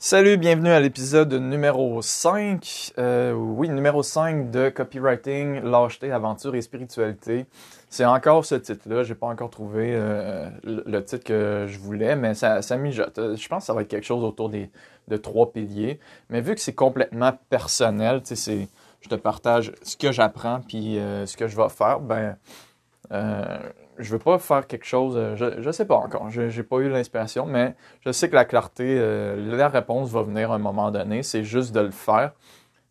Salut, 0.00 0.36
bienvenue 0.36 0.70
à 0.70 0.78
l'épisode 0.78 1.34
numéro 1.34 2.00
5. 2.02 2.92
Euh, 2.98 3.32
oui, 3.32 3.68
numéro 3.68 4.04
5 4.04 4.48
de 4.48 4.68
Copywriting, 4.68 5.60
Lâcheté, 5.60 6.12
Aventure 6.12 6.54
et 6.54 6.62
Spiritualité. 6.62 7.46
C'est 7.90 8.04
encore 8.04 8.44
ce 8.44 8.54
titre-là. 8.54 9.02
J'ai 9.02 9.16
pas 9.16 9.26
encore 9.26 9.50
trouvé 9.50 9.90
euh, 9.96 10.48
le 10.62 11.04
titre 11.04 11.24
que 11.24 11.66
je 11.66 11.80
voulais, 11.80 12.14
mais 12.14 12.34
ça, 12.34 12.62
ça 12.62 12.76
mijote. 12.76 13.16
Je 13.16 13.48
pense 13.48 13.64
que 13.64 13.66
ça 13.66 13.74
va 13.74 13.82
être 13.82 13.88
quelque 13.88 14.06
chose 14.06 14.22
autour 14.22 14.50
des, 14.50 14.70
de 15.08 15.16
trois 15.16 15.50
piliers. 15.50 15.98
Mais 16.30 16.42
vu 16.42 16.54
que 16.54 16.60
c'est 16.60 16.76
complètement 16.76 17.32
personnel, 17.50 18.22
tu 18.22 18.36
sais, 18.36 18.68
je 19.00 19.08
te 19.08 19.16
partage 19.16 19.72
ce 19.82 19.96
que 19.96 20.12
j'apprends 20.12 20.60
puis 20.60 21.00
euh, 21.00 21.26
ce 21.26 21.36
que 21.36 21.48
je 21.48 21.56
vais 21.56 21.68
faire, 21.70 21.98
ben 21.98 22.36
euh, 23.12 23.58
je 23.98 24.12
veux 24.12 24.18
pas 24.18 24.38
faire 24.38 24.66
quelque 24.66 24.84
chose, 24.84 25.14
euh, 25.16 25.34
je, 25.34 25.62
je 25.62 25.70
sais 25.70 25.86
pas 25.86 25.96
encore, 25.96 26.30
j'ai 26.30 26.62
pas 26.62 26.76
eu 26.78 26.88
l'inspiration, 26.88 27.46
mais 27.46 27.74
je 28.04 28.12
sais 28.12 28.28
que 28.28 28.34
la 28.34 28.44
clarté, 28.44 28.84
euh, 28.86 29.56
la 29.56 29.68
réponse 29.68 30.10
va 30.10 30.22
venir 30.22 30.52
à 30.52 30.56
un 30.56 30.58
moment 30.58 30.90
donné, 30.90 31.22
c'est 31.22 31.42
juste 31.44 31.74
de 31.74 31.80
le 31.80 31.90
faire. 31.90 32.32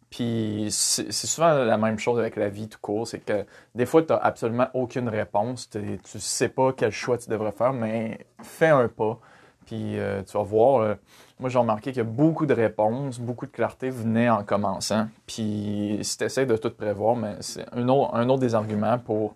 Puis 0.09 0.67
c'est 0.71 1.11
souvent 1.11 1.53
la 1.53 1.77
même 1.77 1.99
chose 1.99 2.17
avec 2.17 2.37
la 2.37 2.47
vie 2.47 2.69
tout 2.69 2.79
court, 2.81 3.05
c'est 3.05 3.19
que 3.19 3.45
des 3.75 3.85
fois 3.85 4.01
tu 4.01 4.13
n'as 4.13 4.19
absolument 4.19 4.67
aucune 4.73 5.09
réponse, 5.09 5.69
tu 5.69 5.99
sais 6.05 6.47
pas 6.47 6.71
quel 6.71 6.91
choix 6.91 7.17
tu 7.17 7.29
devrais 7.29 7.51
faire, 7.51 7.73
mais 7.73 8.25
fais 8.41 8.69
un 8.69 8.87
pas, 8.87 9.19
puis 9.65 9.97
tu 10.25 10.37
vas 10.37 10.43
voir. 10.43 10.95
moi 11.39 11.49
j'ai 11.49 11.59
remarqué 11.59 11.91
que 11.91 11.99
beaucoup 12.01 12.45
de 12.45 12.53
réponses, 12.53 13.19
beaucoup 13.19 13.47
de 13.47 13.51
clarté 13.51 13.89
venaient 13.89 14.29
en 14.29 14.45
commençant. 14.45 15.07
Puis 15.25 15.99
si 16.03 16.17
tu 16.17 16.23
essaies 16.23 16.45
de 16.45 16.55
tout 16.55 16.71
prévoir, 16.71 17.17
mais 17.17 17.35
c'est 17.41 17.65
un 17.73 17.89
autre, 17.89 18.15
un 18.15 18.29
autre 18.29 18.39
des 18.39 18.55
arguments 18.55 18.99
pour 18.99 19.35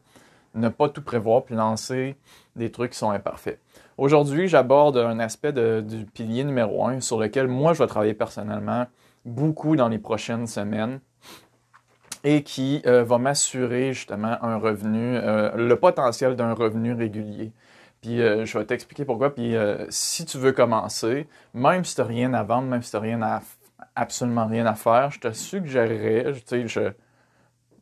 ne 0.56 0.70
pas 0.70 0.90
tout 0.90 1.02
prévoir 1.02 1.44
puis 1.44 1.56
lancer 1.56 2.16
des 2.56 2.72
trucs 2.72 2.92
qui 2.92 2.98
sont 2.98 3.12
imparfaits. 3.12 3.60
Aujourd'hui, 3.98 4.48
j'aborde 4.48 4.98
un 4.98 5.20
aspect 5.20 5.54
du 5.54 6.06
pilier 6.06 6.44
numéro 6.44 6.86
un 6.86 7.02
sur 7.02 7.20
lequel 7.20 7.48
moi 7.48 7.74
je 7.74 7.80
vais 7.80 7.88
travailler 7.88 8.14
personnellement 8.14 8.88
beaucoup 9.26 9.76
dans 9.76 9.88
les 9.88 10.00
prochaines 10.00 10.48
semaines 10.48 11.00
et 12.24 12.44
qui 12.44 12.82
euh, 12.86 13.04
va 13.04 13.18
m'assurer 13.18 13.94
justement 13.94 14.38
un 14.44 14.58
revenu, 14.58 15.18
euh, 15.18 15.56
le 15.56 15.76
potentiel 15.76 16.36
d'un 16.36 16.54
revenu 16.54 16.94
régulier. 16.94 17.52
Puis 18.02 18.22
euh, 18.22 18.46
je 18.46 18.58
vais 18.58 18.66
t'expliquer 18.66 19.06
pourquoi. 19.06 19.34
Puis 19.34 19.56
si 19.90 20.26
tu 20.26 20.38
veux 20.38 20.52
commencer, 20.52 21.28
même 21.54 21.86
si 21.86 21.96
tu 21.96 22.02
n'as 22.02 22.08
rien 22.08 22.34
à 22.34 22.44
vendre, 22.44 22.68
même 22.68 22.82
si 22.82 22.92
tu 22.92 22.98
n'as 22.98 23.02
rien 23.02 23.22
à, 23.22 23.42
absolument 23.96 24.48
rien 24.48 24.66
à 24.66 24.76
faire, 24.76 25.12
je 25.12 25.20
te 25.20 25.32
suggérerais, 25.32 26.34
sais, 26.46 26.68
je, 26.68 26.92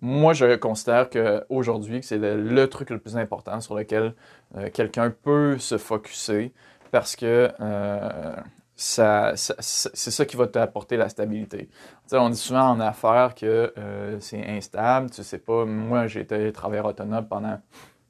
moi, 0.02 0.34
je 0.34 0.56
considère 0.56 1.10
qu'aujourd'hui, 1.10 2.02
c'est 2.04 2.18
le, 2.18 2.68
truc 2.68 2.90
le 2.90 3.00
plus 3.00 3.18
important 3.18 3.60
sur 3.60 3.76
lequel 3.76 4.14
euh, 4.56 4.70
quelqu'un 4.72 5.10
peut 5.10 5.58
se 5.58 5.78
focuser 5.78 6.54
parce 6.92 7.16
que 7.16 7.52
euh, 7.60 8.36
ça, 8.76 9.34
c'est 9.36 10.12
ça 10.12 10.26
qui 10.26 10.38
va 10.38 10.48
t'apporter 10.48 10.96
la 10.96 11.10
stabilité. 11.10 11.70
on 12.14 12.30
dit 12.30 12.38
souvent 12.38 12.70
en 12.70 12.80
affaires 12.80 13.36
que 13.36 13.74
euh, 13.78 14.18
c'est 14.22 14.46
instable, 14.48 15.10
tu 15.10 15.22
sais 15.22 15.38
pas. 15.38 15.66
Moi, 15.66 16.08
j'ai 16.08 16.22
été 16.22 16.52
travailleur 16.54 16.86
autonome 16.86 17.28
pendant 17.28 17.60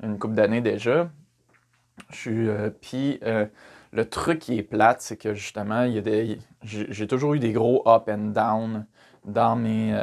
une 0.03 0.19
couple 0.19 0.35
d'années 0.35 0.61
déjà. 0.61 1.09
Suis, 2.11 2.47
puis 2.81 3.19
le 3.91 4.09
truc 4.09 4.39
qui 4.39 4.57
est 4.57 4.63
plate, 4.63 5.01
c'est 5.01 5.17
que 5.17 5.33
justement, 5.33 5.83
il 5.83 5.93
y 5.93 5.97
a 5.97 6.01
des, 6.01 6.39
j'ai 6.61 7.07
toujours 7.07 7.33
eu 7.33 7.39
des 7.39 7.51
gros 7.51 7.83
up 7.87 8.07
and 8.07 8.29
down 8.29 8.85
dans 9.25 9.57
mes 9.57 9.93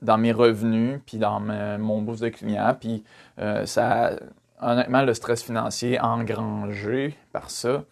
dans 0.00 0.18
mes 0.18 0.32
revenus, 0.32 1.00
puis 1.06 1.18
dans 1.18 1.40
mon 1.40 2.02
bourse 2.02 2.20
de 2.20 2.28
clients. 2.28 2.76
Puis 2.78 3.04
euh, 3.38 3.66
ça, 3.66 4.12
honnêtement, 4.60 5.02
le 5.02 5.14
stress 5.14 5.42
financier 5.42 6.00
engrangé 6.00 7.16
par 7.32 7.50
ça, 7.50 7.84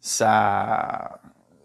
ça 0.00 1.20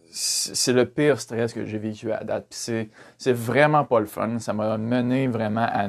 c'est 0.09 0.73
le 0.73 0.85
pire 0.85 1.19
stress 1.19 1.53
que 1.53 1.65
j'ai 1.65 1.77
vécu 1.77 2.11
à 2.11 2.23
date. 2.23 2.47
Puis 2.49 2.89
c'est 3.17 3.33
vraiment 3.33 3.83
pas 3.83 3.99
le 3.99 4.05
fun. 4.05 4.39
Ça 4.39 4.53
m'a 4.53 4.77
mené 4.77 5.27
vraiment 5.27 5.67
à, 5.69 5.87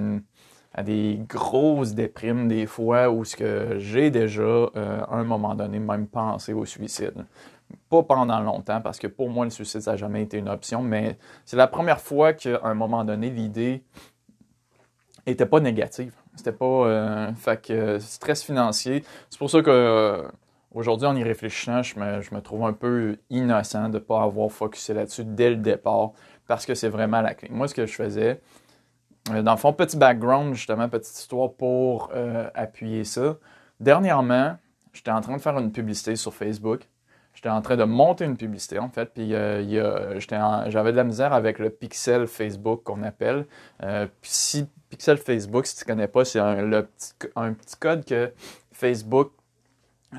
à, 0.75 0.83
des 0.83 1.20
grosses 1.27 1.95
déprimes 1.95 2.46
des 2.46 2.67
fois 2.67 3.11
où 3.11 3.24
ce 3.24 3.36
que 3.36 3.79
j'ai 3.79 4.11
déjà, 4.11 4.42
euh, 4.42 4.70
à 5.08 5.14
un 5.14 5.24
moment 5.24 5.55
donné, 5.55 5.79
même 5.79 6.07
pensé 6.07 6.52
au 6.52 6.67
suicide 6.67 7.24
pas 7.89 8.02
pendant 8.02 8.40
longtemps, 8.40 8.80
parce 8.80 8.98
que 8.98 9.06
pour 9.06 9.30
moi, 9.30 9.45
le 9.45 9.51
suicide, 9.51 9.80
ça 9.80 9.92
n'a 9.92 9.96
jamais 9.96 10.23
été 10.23 10.39
une 10.39 10.48
option, 10.48 10.83
mais 10.83 11.18
c'est 11.45 11.56
la 11.56 11.67
première 11.67 12.01
fois 12.01 12.33
qu'à 12.33 12.61
un 12.62 12.74
moment 12.74 13.05
donné, 13.05 13.30
l'idée 13.30 13.84
n'était 15.27 15.46
pas 15.46 15.61
négative. 15.61 16.12
C'était 16.36 16.52
pas. 16.52 16.67
Euh, 16.67 17.33
fait 17.34 17.61
que 17.61 17.98
stress 17.98 18.42
financier. 18.42 19.05
C'est 19.30 19.39
pour 19.39 19.51
ça 19.51 19.62
que. 19.62 19.70
Euh, 19.70 20.28
aujourd'hui, 20.73 21.07
en 21.07 21.17
y 21.17 21.23
réfléchissant, 21.23 21.83
je 21.83 21.98
me, 21.98 22.40
trouve 22.40 22.64
un 22.64 22.73
peu 22.73 23.18
innocent 23.30 23.89
de 23.89 23.95
ne 23.95 23.98
pas 23.98 24.23
avoir 24.23 24.51
focusé 24.51 24.95
là-dessus 24.95 25.24
dès 25.24 25.51
le 25.51 25.57
départ 25.57 26.12
parce 26.46 26.64
que 26.64 26.74
c'est 26.74 26.89
vraiment 26.89 27.20
la 27.20 27.34
clé. 27.34 27.48
Moi, 27.51 27.68
ce 27.68 27.74
que 27.74 27.86
je 27.86 27.95
faisais, 27.95 28.40
euh, 29.33 29.42
dans 29.42 29.52
le 29.52 29.58
fond, 29.58 29.73
petit 29.73 29.96
background, 29.96 30.55
justement, 30.55 30.89
petite 30.89 31.18
histoire 31.18 31.52
pour 31.52 32.11
appuyer 32.55 33.05
ça. 33.05 33.36
Dernièrement, 33.80 34.57
j'étais 34.92 35.11
en 35.11 35.20
train 35.20 35.36
de 35.36 35.42
faire 35.42 35.58
une 35.58 35.73
publicité 35.73 36.17
sur 36.17 36.34
Facebook 36.34 36.89
J'étais 37.39 37.51
en 37.51 37.63
train 37.63 37.77
de 37.77 37.85
monter 37.85 38.25
une 38.25 38.37
publicité, 38.37 38.81
en 38.81 38.89
fait, 38.89 39.13
puis 39.15 39.33
euh, 39.33 40.19
j'avais 40.19 40.91
de 40.91 40.97
la 40.97 41.05
misère 41.05 41.33
avec 41.33 41.61
le 41.61 41.71
pixel 41.71 42.27
Facebook 42.27 42.83
qu'on 42.83 43.05
appelle. 43.05 43.47
Euh, 43.85 44.09
si 44.23 44.67
pixel 44.91 45.19
Facebook, 45.19 45.65
si 45.65 45.77
tu 45.77 45.85
ne 45.85 45.87
connais 45.87 46.09
pas, 46.09 46.25
c'est 46.25 46.41
un, 46.41 46.57
petit, 46.83 47.13
un 47.37 47.53
petit 47.53 47.77
code 47.77 48.05
que 48.05 48.33
Facebook 48.73 49.31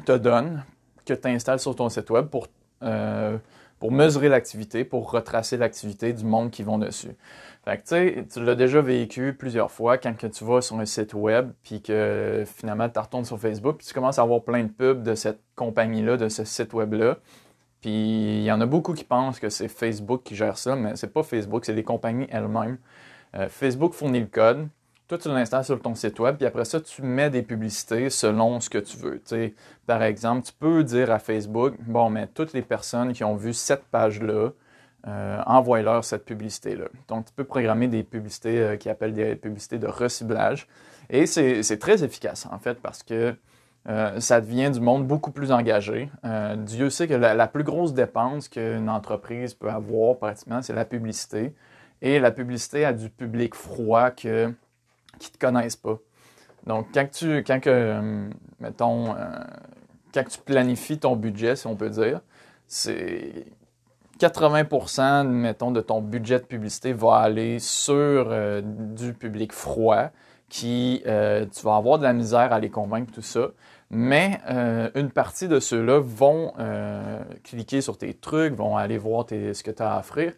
te 0.06 0.14
donne, 0.14 0.64
que 1.06 1.14
tu 1.14 1.28
installes 1.28 1.60
sur 1.60 1.76
ton 1.76 1.90
site 1.90 2.10
web 2.10 2.28
pour, 2.28 2.48
euh, 2.84 3.38
pour 3.80 3.92
mesurer 3.92 4.30
l'activité, 4.30 4.84
pour 4.84 5.12
retracer 5.12 5.58
l'activité 5.58 6.14
du 6.14 6.26
monde 6.26 6.52
qui 6.52 6.64
vont 6.64 6.78
dessus. 6.78 7.16
Fait 7.66 7.78
que, 7.78 8.22
tu 8.22 8.44
l'as 8.44 8.56
déjà 8.56 8.82
vécu 8.82 9.34
plusieurs 9.34 9.72
fois 9.72 9.98
quand 9.98 10.16
que 10.18 10.28
tu 10.28 10.44
vas 10.44 10.62
sur 10.62 10.80
un 10.80 10.86
site 10.86 11.14
web, 11.14 11.52
puis 11.64 11.82
que 11.82 12.44
finalement, 12.46 12.90
tu 12.90 13.00
retournes 13.00 13.26
sur 13.26 13.40
Facebook, 13.40 13.78
puis 13.78 13.88
tu 13.88 13.94
commences 13.94 14.20
à 14.20 14.24
avoir 14.24 14.44
plein 14.44 14.64
de 14.64 14.70
pubs 14.70 15.04
de 15.04 15.16
cette 15.16 15.40
compagnie-là, 15.56 16.18
de 16.18 16.30
ce 16.30 16.44
site 16.44 16.74
web-là. 16.74 17.18
Puis 17.82 18.40
il 18.40 18.44
y 18.44 18.52
en 18.52 18.60
a 18.60 18.66
beaucoup 18.66 18.94
qui 18.94 19.04
pensent 19.04 19.40
que 19.40 19.50
c'est 19.50 19.68
Facebook 19.68 20.24
qui 20.24 20.36
gère 20.36 20.58
ça, 20.58 20.76
mais 20.76 20.96
c'est 20.96 21.14
pas 21.14 21.24
Facebook, 21.24 21.66
c'est 21.66 21.74
les 21.74 21.84
compagnies 21.84 22.28
elles-mêmes. 22.30 22.78
Euh, 23.36 23.48
Facebook 23.48 23.94
fournit 23.94 24.20
le 24.20 24.26
code, 24.26 24.68
toi 25.10 25.18
tu 25.18 25.28
l'installes 25.28 25.66
sur 25.66 25.82
ton 25.82 25.96
site 25.96 26.20
web, 26.20 26.38
puis 26.38 26.46
après 26.46 26.64
ça 26.64 26.80
tu 26.80 27.02
mets 27.02 27.30
des 27.30 27.42
publicités 27.42 28.10
selon 28.10 28.62
ce 28.62 28.70
que 28.70 28.78
tu 28.78 28.96
veux. 28.98 29.22
par 29.86 30.04
exemple, 30.04 30.46
tu 30.46 30.54
peux 30.54 30.84
dire 30.84 31.12
à 31.12 31.20
Facebook, 31.20 31.74
bon, 31.80 32.10
mais 32.10 32.28
toutes 32.28 32.54
les 32.54 32.62
personnes 32.62 33.12
qui 33.12 33.24
ont 33.24 33.36
vu 33.36 33.54
cette 33.54 33.84
page-là, 33.86 34.52
euh, 35.08 35.42
envoie-leur 35.46 36.04
cette 36.04 36.26
publicité-là. 36.26 36.86
Donc, 37.08 37.26
tu 37.26 37.32
peux 37.34 37.46
programmer 37.46 37.88
des 37.88 38.04
publicités 38.04 38.60
euh, 38.60 38.76
qui 38.76 38.90
appellent 38.90 39.14
des 39.14 39.36
publicités 39.38 39.80
de 39.80 39.88
reciblage. 39.88 40.68
Et 41.10 41.26
c'est 41.26 41.80
très 41.80 42.04
efficace, 42.04 42.48
en 42.52 42.60
fait, 42.60 42.76
parce 42.82 43.02
que 43.02 43.34
euh, 43.88 44.20
ça 44.20 44.42
devient 44.42 44.70
du 44.70 44.82
monde 44.82 45.08
beaucoup 45.08 45.32
plus 45.32 45.54
engagé. 45.54 46.10
Dieu 46.58 46.90
sait 46.90 47.08
que 47.08 47.14
la, 47.14 47.48
plus 47.48 47.64
grosse 47.64 47.94
dépense 47.94 48.50
qu'une 48.50 48.90
entreprise 48.90 49.54
peut 49.54 49.70
avoir, 49.70 50.18
pratiquement, 50.18 50.62
c'est 50.62 50.74
la 50.74 50.86
publicité. 50.86 51.56
Et 52.02 52.20
la 52.20 52.32
publicité 52.32 52.84
a 52.84 52.92
du 52.92 53.10
public 53.10 53.56
froid 53.56 54.12
que, 54.12 54.54
qui 55.20 55.32
te 55.32 55.38
connaissent 55.38 55.76
pas. 55.76 56.00
Donc, 56.66 56.88
quand 56.94 57.10
tu, 57.12 57.44
quand 57.44 57.60
que, 57.60 58.30
mettons, 58.60 59.16
quand 60.14 60.24
tu 60.28 60.40
planifies 60.40 61.00
ton 61.00 61.16
budget, 61.16 61.56
si 61.56 61.68
on 61.68 61.76
peut 61.76 61.90
dire, 61.90 62.22
c'est 62.68 63.46
80 64.20 65.24
mettons, 65.24 65.72
de 65.72 65.82
ton 65.82 66.02
budget 66.02 66.40
de 66.40 66.46
publicité 66.46 66.94
va 66.94 67.16
aller 67.18 67.60
sur 67.60 67.96
euh, 67.96 68.62
du 68.64 69.14
public 69.14 69.54
froid 69.54 70.10
qui, 70.50 71.02
euh, 71.06 71.46
tu 71.46 71.64
vas 71.64 71.76
avoir 71.76 72.00
de 72.00 72.04
la 72.04 72.12
misère 72.12 72.52
à 72.52 72.60
les 72.60 72.70
convaincre, 72.70 73.12
tout 73.14 73.22
ça. 73.22 73.48
Mais 73.92 74.40
euh, 74.50 74.90
une 74.96 75.10
partie 75.10 75.48
de 75.48 75.60
ceux-là 75.60 76.00
vont 76.00 76.54
cliquer 77.44 77.82
sur 77.82 77.98
tes 77.98 78.14
trucs, 78.14 78.54
vont 78.54 78.78
aller 78.78 78.98
voir 78.98 79.26
ce 79.30 79.64
que 79.64 79.72
tu 79.72 79.82
as 79.82 79.94
à 79.96 80.00
offrir. 80.00 80.34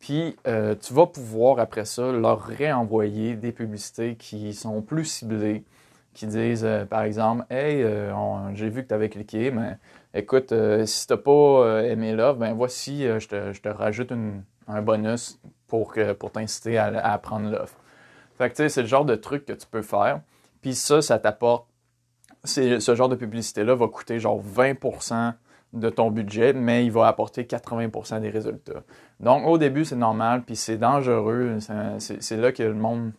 Puis 0.00 0.36
tu 0.44 0.94
vas 0.94 1.06
pouvoir 1.06 1.58
après 1.58 1.84
ça 1.84 2.10
leur 2.10 2.42
réenvoyer 2.42 3.36
des 3.36 3.52
publicités 3.52 4.16
qui 4.16 4.54
sont 4.54 4.82
plus 4.82 5.04
ciblées, 5.04 5.62
qui 6.14 6.26
disent 6.26 6.66
par 6.88 7.02
exemple 7.02 7.44
Hey, 7.50 7.84
j'ai 8.54 8.68
vu 8.70 8.82
que 8.82 8.88
tu 8.88 8.94
avais 8.94 9.08
cliqué, 9.08 9.50
mais 9.50 9.76
écoute, 10.14 10.52
euh, 10.52 10.86
si 10.86 11.06
tu 11.06 11.12
n'as 11.12 11.18
pas 11.18 11.30
euh, 11.30 11.82
aimé 11.82 12.12
l'offre, 12.12 12.38
ben 12.38 12.52
voici, 12.52 13.06
euh, 13.06 13.18
je, 13.18 13.28
te, 13.28 13.68
rajoute 13.68 14.12
un 14.68 14.82
bonus 14.82 15.40
pour, 15.66 15.94
pour 16.18 16.32
t'inciter 16.32 16.78
à, 16.78 17.18
prendre 17.18 17.50
l'offre. 17.50 17.76
Fait 18.38 18.50
que 18.50 18.56
tu 18.56 18.62
sais, 18.62 18.68
c'est 18.68 18.82
le 18.82 18.88
genre 18.88 19.04
de 19.04 19.14
truc 19.14 19.44
que 19.46 19.52
tu 19.52 19.66
peux 19.66 19.82
faire. 19.82 20.20
Puis 20.62 20.74
ça, 20.74 21.02
ça 21.02 21.18
t'apporte. 21.18 21.66
Ce 22.44 22.94
genre 22.94 23.08
de 23.08 23.16
publicité-là 23.16 23.74
va 23.74 23.86
coûter 23.88 24.18
genre 24.18 24.42
20% 24.42 25.34
de 25.72 25.88
ton 25.88 26.10
budget, 26.10 26.52
mais 26.52 26.84
il 26.84 26.92
va 26.92 27.06
apporter 27.06 27.44
80% 27.44 28.20
des 28.20 28.30
résultats. 28.30 28.82
Donc 29.20 29.46
au 29.46 29.58
début, 29.58 29.84
c'est 29.84 29.96
normal, 29.96 30.42
puis 30.42 30.56
c'est 30.56 30.78
dangereux. 30.78 31.58
C'est 31.98 32.36
là 32.36 32.52
que 32.52 32.62
le 32.62 32.74
monde 32.74 33.12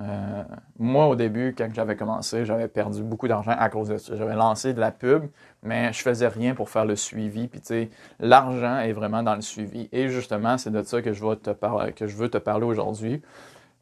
Euh, 0.00 0.44
moi, 0.78 1.08
au 1.08 1.16
début, 1.16 1.54
quand 1.58 1.68
j'avais 1.74 1.96
commencé, 1.96 2.44
j'avais 2.44 2.68
perdu 2.68 3.02
beaucoup 3.02 3.26
d'argent 3.26 3.54
à 3.58 3.68
cause 3.68 3.88
de 3.88 3.96
ça. 3.98 4.14
J'avais 4.16 4.36
lancé 4.36 4.72
de 4.72 4.80
la 4.80 4.92
pub, 4.92 5.24
mais 5.62 5.92
je 5.92 6.02
faisais 6.02 6.28
rien 6.28 6.54
pour 6.54 6.70
faire 6.70 6.84
le 6.84 6.94
suivi. 6.94 7.48
Puis, 7.48 7.60
tu 7.60 7.66
sais, 7.66 7.90
l'argent 8.20 8.78
est 8.78 8.92
vraiment 8.92 9.22
dans 9.22 9.34
le 9.34 9.40
suivi. 9.40 9.88
Et 9.90 10.08
justement, 10.08 10.56
c'est 10.56 10.70
de 10.70 10.82
ça 10.82 11.02
que 11.02 11.12
je, 11.12 11.34
te 11.34 11.50
parler, 11.50 11.92
que 11.92 12.06
je 12.06 12.16
veux 12.16 12.28
te 12.28 12.38
parler 12.38 12.64
aujourd'hui. 12.64 13.22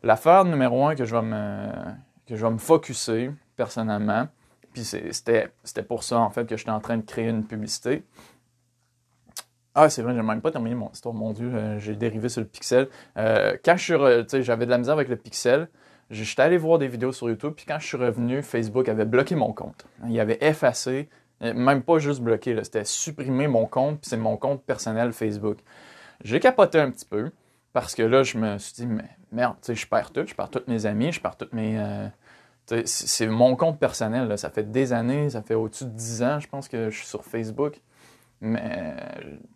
L'affaire 0.02 0.44
numéro 0.44 0.86
un 0.86 0.94
que 0.94 1.04
je 1.04 1.14
vais 1.14 1.22
me, 1.22 1.66
que 2.26 2.34
je 2.36 2.46
vais 2.46 2.52
me 2.52 2.58
focuser 2.58 3.30
personnellement, 3.56 4.28
puis 4.76 4.84
c'était 4.84 5.82
pour 5.88 6.02
ça, 6.02 6.18
en 6.18 6.28
fait, 6.28 6.46
que 6.46 6.54
j'étais 6.58 6.70
en 6.70 6.80
train 6.80 6.98
de 6.98 7.02
créer 7.02 7.28
une 7.28 7.46
publicité. 7.46 8.04
Ah, 9.74 9.88
c'est 9.88 10.02
vrai, 10.02 10.14
j'ai 10.14 10.20
même 10.20 10.42
pas 10.42 10.50
terminé 10.50 10.74
mon 10.74 10.90
histoire. 10.90 11.14
Mon 11.14 11.32
Dieu, 11.32 11.50
euh, 11.54 11.78
j'ai 11.78 11.96
dérivé 11.96 12.28
sur 12.28 12.42
le 12.42 12.46
pixel. 12.46 12.88
Euh, 13.16 13.56
quand 13.64 13.76
je 13.78 14.26
suis, 14.26 14.42
j'avais 14.42 14.66
de 14.66 14.70
la 14.70 14.76
misère 14.76 14.92
avec 14.92 15.08
le 15.08 15.16
pixel, 15.16 15.68
J'étais 16.08 16.42
allé 16.42 16.56
voir 16.56 16.78
des 16.78 16.86
vidéos 16.86 17.10
sur 17.10 17.28
YouTube, 17.28 17.54
puis 17.56 17.66
quand 17.66 17.80
je 17.80 17.86
suis 17.86 17.96
revenu, 17.96 18.40
Facebook 18.40 18.88
avait 18.88 19.06
bloqué 19.06 19.34
mon 19.34 19.52
compte. 19.52 19.86
Il 20.08 20.20
avait 20.20 20.38
effacé, 20.40 21.08
même 21.40 21.82
pas 21.82 21.98
juste 21.98 22.20
bloqué, 22.20 22.56
c'était 22.62 22.84
supprimer 22.84 23.48
mon 23.48 23.66
compte, 23.66 24.00
puis 24.00 24.10
c'est 24.10 24.16
mon 24.16 24.36
compte 24.36 24.62
personnel 24.62 25.12
Facebook. 25.12 25.58
J'ai 26.22 26.38
capoté 26.38 26.78
un 26.78 26.92
petit 26.92 27.06
peu, 27.06 27.32
parce 27.72 27.96
que 27.96 28.04
là, 28.04 28.22
je 28.22 28.38
me 28.38 28.56
suis 28.58 28.74
dit, 28.74 28.86
mais 28.86 29.10
merde, 29.32 29.56
je 29.68 29.86
perds 29.86 30.12
tout, 30.12 30.24
je 30.24 30.34
perds 30.36 30.50
tous 30.50 30.62
mes 30.68 30.86
amis, 30.86 31.10
je 31.10 31.20
perds 31.20 31.36
toutes 31.36 31.52
mes. 31.52 31.76
Euh, 31.76 32.06
c'est 32.84 33.26
mon 33.26 33.56
compte 33.56 33.78
personnel, 33.78 34.36
ça 34.38 34.50
fait 34.50 34.70
des 34.70 34.92
années, 34.92 35.30
ça 35.30 35.42
fait 35.42 35.54
au-dessus 35.54 35.84
de 35.84 35.90
10 35.90 36.22
ans, 36.22 36.40
je 36.40 36.48
pense 36.48 36.68
que 36.68 36.90
je 36.90 36.96
suis 36.96 37.06
sur 37.06 37.24
Facebook. 37.24 37.80
Mais 38.40 38.96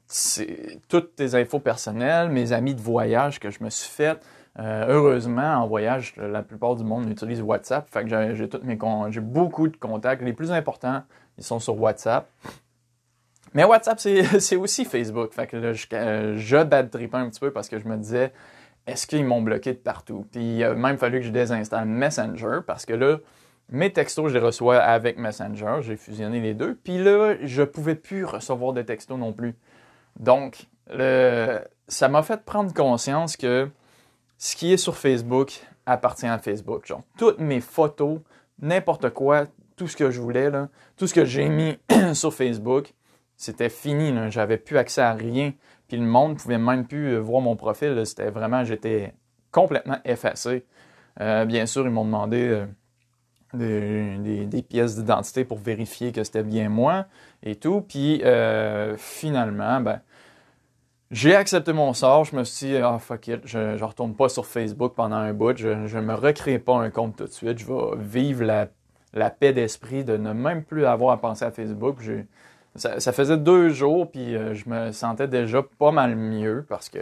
c'est 0.06 0.80
toutes 0.88 1.16
tes 1.16 1.34
infos 1.34 1.58
personnelles, 1.58 2.30
mes 2.30 2.52
amis 2.52 2.74
de 2.74 2.80
voyage 2.80 3.38
que 3.38 3.50
je 3.50 3.62
me 3.62 3.68
suis 3.68 3.90
fait, 3.90 4.18
euh, 4.58 4.86
heureusement, 4.88 5.54
en 5.54 5.66
voyage, 5.66 6.14
la 6.16 6.42
plupart 6.42 6.76
du 6.76 6.84
monde 6.84 7.08
utilise 7.08 7.40
WhatsApp. 7.40 7.88
Fait 7.88 8.04
que 8.04 8.08
j'ai, 8.08 8.48
j'ai 9.10 9.20
beaucoup 9.20 9.68
de 9.68 9.76
contacts. 9.76 10.22
Les 10.22 10.32
plus 10.32 10.50
importants, 10.50 11.02
ils 11.38 11.44
sont 11.44 11.60
sur 11.60 11.80
WhatsApp. 11.80 12.28
Mais 13.54 13.64
WhatsApp, 13.64 14.00
c'est, 14.00 14.56
aussi 14.56 14.84
Facebook. 14.84 15.32
Fait 15.32 15.46
que 15.46 15.56
là, 15.56 15.72
je, 15.72 15.86
euh, 15.92 16.36
je 16.36 16.62
bad 16.62 16.90
un 17.12 17.30
petit 17.30 17.40
peu 17.40 17.50
parce 17.52 17.68
que 17.68 17.78
je 17.78 17.86
me 17.86 17.96
disais, 17.96 18.32
est-ce 18.90 19.06
qu'ils 19.06 19.24
m'ont 19.24 19.42
bloqué 19.42 19.72
de 19.72 19.78
partout? 19.78 20.26
Puis 20.32 20.56
il 20.56 20.64
a 20.64 20.74
même 20.74 20.98
fallu 20.98 21.20
que 21.20 21.26
je 21.26 21.30
désinstalle 21.30 21.86
Messenger 21.86 22.58
parce 22.66 22.84
que 22.84 22.92
là, 22.92 23.18
mes 23.70 23.92
textos, 23.92 24.28
je 24.28 24.34
les 24.34 24.44
reçois 24.44 24.78
avec 24.78 25.16
Messenger. 25.16 25.76
J'ai 25.80 25.96
fusionné 25.96 26.40
les 26.40 26.54
deux. 26.54 26.74
Puis 26.74 26.98
là, 26.98 27.36
je 27.42 27.62
pouvais 27.62 27.94
plus 27.94 28.24
recevoir 28.24 28.72
de 28.72 28.82
textos 28.82 29.18
non 29.18 29.32
plus. 29.32 29.54
Donc, 30.18 30.66
ça 30.88 32.08
m'a 32.08 32.22
fait 32.22 32.44
prendre 32.44 32.74
conscience 32.74 33.36
que 33.36 33.68
ce 34.38 34.56
qui 34.56 34.72
est 34.72 34.76
sur 34.76 34.96
Facebook 34.96 35.60
appartient 35.86 36.26
à 36.26 36.38
Facebook. 36.38 36.86
Genre, 36.86 37.02
toutes 37.16 37.38
mes 37.38 37.60
photos, 37.60 38.18
n'importe 38.60 39.10
quoi, 39.10 39.46
tout 39.76 39.86
ce 39.86 39.96
que 39.96 40.10
je 40.10 40.20
voulais, 40.20 40.50
tout 40.96 41.06
ce 41.06 41.14
que 41.14 41.24
j'ai 41.24 41.48
mis 41.48 41.78
sur 42.14 42.34
Facebook, 42.34 42.92
c'était 43.36 43.68
fini. 43.68 44.12
J'avais 44.30 44.56
plus 44.56 44.78
accès 44.78 45.00
à 45.00 45.12
rien. 45.12 45.52
Puis 45.90 45.98
le 45.98 46.06
monde 46.06 46.36
pouvait 46.36 46.56
même 46.56 46.86
plus 46.86 47.14
euh, 47.14 47.18
voir 47.18 47.42
mon 47.42 47.56
profil. 47.56 48.00
C'était 48.06 48.30
vraiment, 48.30 48.62
j'étais 48.62 49.12
complètement 49.50 49.98
effacé. 50.04 50.64
Euh, 51.20 51.44
bien 51.44 51.66
sûr, 51.66 51.84
ils 51.84 51.90
m'ont 51.90 52.04
demandé 52.04 52.64
euh, 53.54 54.46
des, 54.46 54.62
pièces 54.62 54.94
d'identité 54.94 55.44
pour 55.44 55.58
vérifier 55.58 56.12
que 56.12 56.22
c'était 56.22 56.44
bien 56.44 56.68
moi 56.68 57.06
et 57.42 57.56
tout. 57.56 57.80
Puis 57.80 58.22
finalement, 58.98 59.80
ben, 59.80 60.00
j'ai 61.10 61.34
accepté 61.34 61.72
mon 61.72 61.92
sort, 61.92 62.24
je 62.24 62.36
me 62.36 62.44
suis 62.44 62.68
dit, 62.68 62.76
ah 62.76 63.00
fuck 63.00 63.26
it, 63.26 63.40
je 63.44 63.58
ne 63.58 63.82
retourne 63.82 64.14
pas 64.14 64.28
sur 64.28 64.46
Facebook 64.46 64.94
pendant 64.94 65.16
un 65.16 65.32
bout, 65.32 65.56
je 65.56 65.70
ne 65.70 66.00
me 66.02 66.14
recrée 66.14 66.60
pas 66.60 66.76
un 66.76 66.90
compte 66.90 67.16
tout 67.16 67.24
de 67.24 67.30
suite, 67.30 67.58
je 67.58 67.66
vais 67.66 67.96
vivre 67.96 68.44
la, 68.44 69.30
paix 69.30 69.52
d'esprit 69.52 70.04
de 70.04 70.16
ne 70.16 70.32
même 70.32 70.62
plus 70.62 70.86
avoir 70.86 71.10
à 71.10 71.20
penser 71.20 71.44
à 71.44 71.50
Facebook. 71.50 71.96
Ça, 72.76 73.12
faisait 73.12 73.36
deux 73.36 73.70
jours, 73.70 74.10
puis 74.10 74.36
euh, 74.36 74.54
je 74.54 74.68
me 74.68 74.92
sentais 74.92 75.26
déjà 75.26 75.60
pas 75.62 75.90
mal 75.90 76.14
mieux 76.14 76.64
parce 76.68 76.88
que 76.88 77.00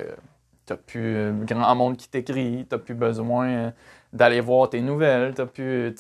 t'as 0.65 0.77
plus 0.77 1.15
euh, 1.17 1.33
grand 1.45 1.75
monde 1.75 1.97
qui 1.99 2.09
t'écrit, 2.09 2.67
t'as 2.69 2.79
plus 2.79 2.95
besoin 2.95 3.49
euh, 3.49 3.71
d'aller 4.15 4.41
voir 4.41 4.71
tes 4.71 4.81
nouvelles, 4.81 5.35
t'as 5.35 5.45
plus, 5.45 5.95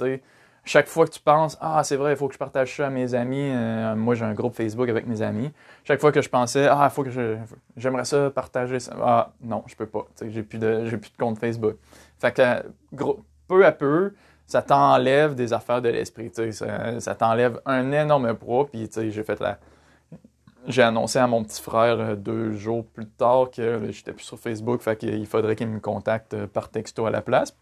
chaque 0.64 0.88
fois 0.88 1.06
que 1.06 1.12
tu 1.12 1.20
penses 1.20 1.58
Ah, 1.60 1.82
c'est 1.84 1.96
vrai, 1.96 2.12
il 2.12 2.16
faut 2.16 2.28
que 2.28 2.34
je 2.34 2.38
partage 2.38 2.76
ça 2.76 2.86
à 2.86 2.90
mes 2.90 3.14
amis. 3.14 3.50
Moi, 3.96 4.14
j'ai 4.14 4.26
un 4.26 4.34
groupe 4.34 4.54
Facebook 4.54 4.86
avec 4.90 5.06
mes 5.06 5.22
amis. 5.22 5.50
Chaque 5.84 5.98
fois 5.98 6.12
que 6.12 6.20
je 6.20 6.28
pensais 6.28 6.66
Ah, 6.66 6.90
il 6.90 6.94
faut 6.94 7.04
que. 7.04 7.38
J'aimerais 7.78 8.04
ça 8.04 8.30
partager 8.30 8.78
ça. 8.78 8.94
Ah, 9.00 9.32
non, 9.40 9.64
je 9.66 9.74
peux 9.74 9.86
pas. 9.86 10.06
J'ai 10.26 10.42
plus, 10.42 10.58
de, 10.58 10.84
plus 10.96 11.10
de 11.10 11.16
compte 11.18 11.38
Facebook. 11.38 11.76
Fait 12.18 12.32
que, 12.32 12.42
peu 13.48 13.64
à 13.64 13.72
peu, 13.72 14.12
ça 14.48 14.62
t'enlève 14.62 15.34
des 15.34 15.52
affaires 15.52 15.82
de 15.82 15.90
l'esprit. 15.90 16.30
Ça, 16.32 17.00
ça 17.00 17.14
t'enlève 17.14 17.60
un 17.66 17.92
énorme 17.92 18.34
poids. 18.34 18.66
Puis, 18.66 18.88
j'ai 18.92 19.22
fait 19.22 19.38
la. 19.40 19.58
J'ai 20.66 20.82
annoncé 20.82 21.18
à 21.18 21.26
mon 21.26 21.44
petit 21.44 21.62
frère 21.62 22.00
euh, 22.00 22.16
deux 22.16 22.52
jours 22.52 22.84
plus 22.84 23.06
tard 23.06 23.50
que 23.50 23.90
j'étais 23.90 24.12
plus 24.12 24.24
sur 24.24 24.38
Facebook, 24.38 24.82
fait 24.82 24.96
qu'il 24.96 25.24
faudrait 25.26 25.56
qu'il 25.56 25.68
me 25.68 25.80
contacte 25.80 26.34
euh, 26.34 26.46
par 26.46 26.68
texto 26.68 27.06
à 27.06 27.10
la 27.10 27.22
place. 27.22 27.56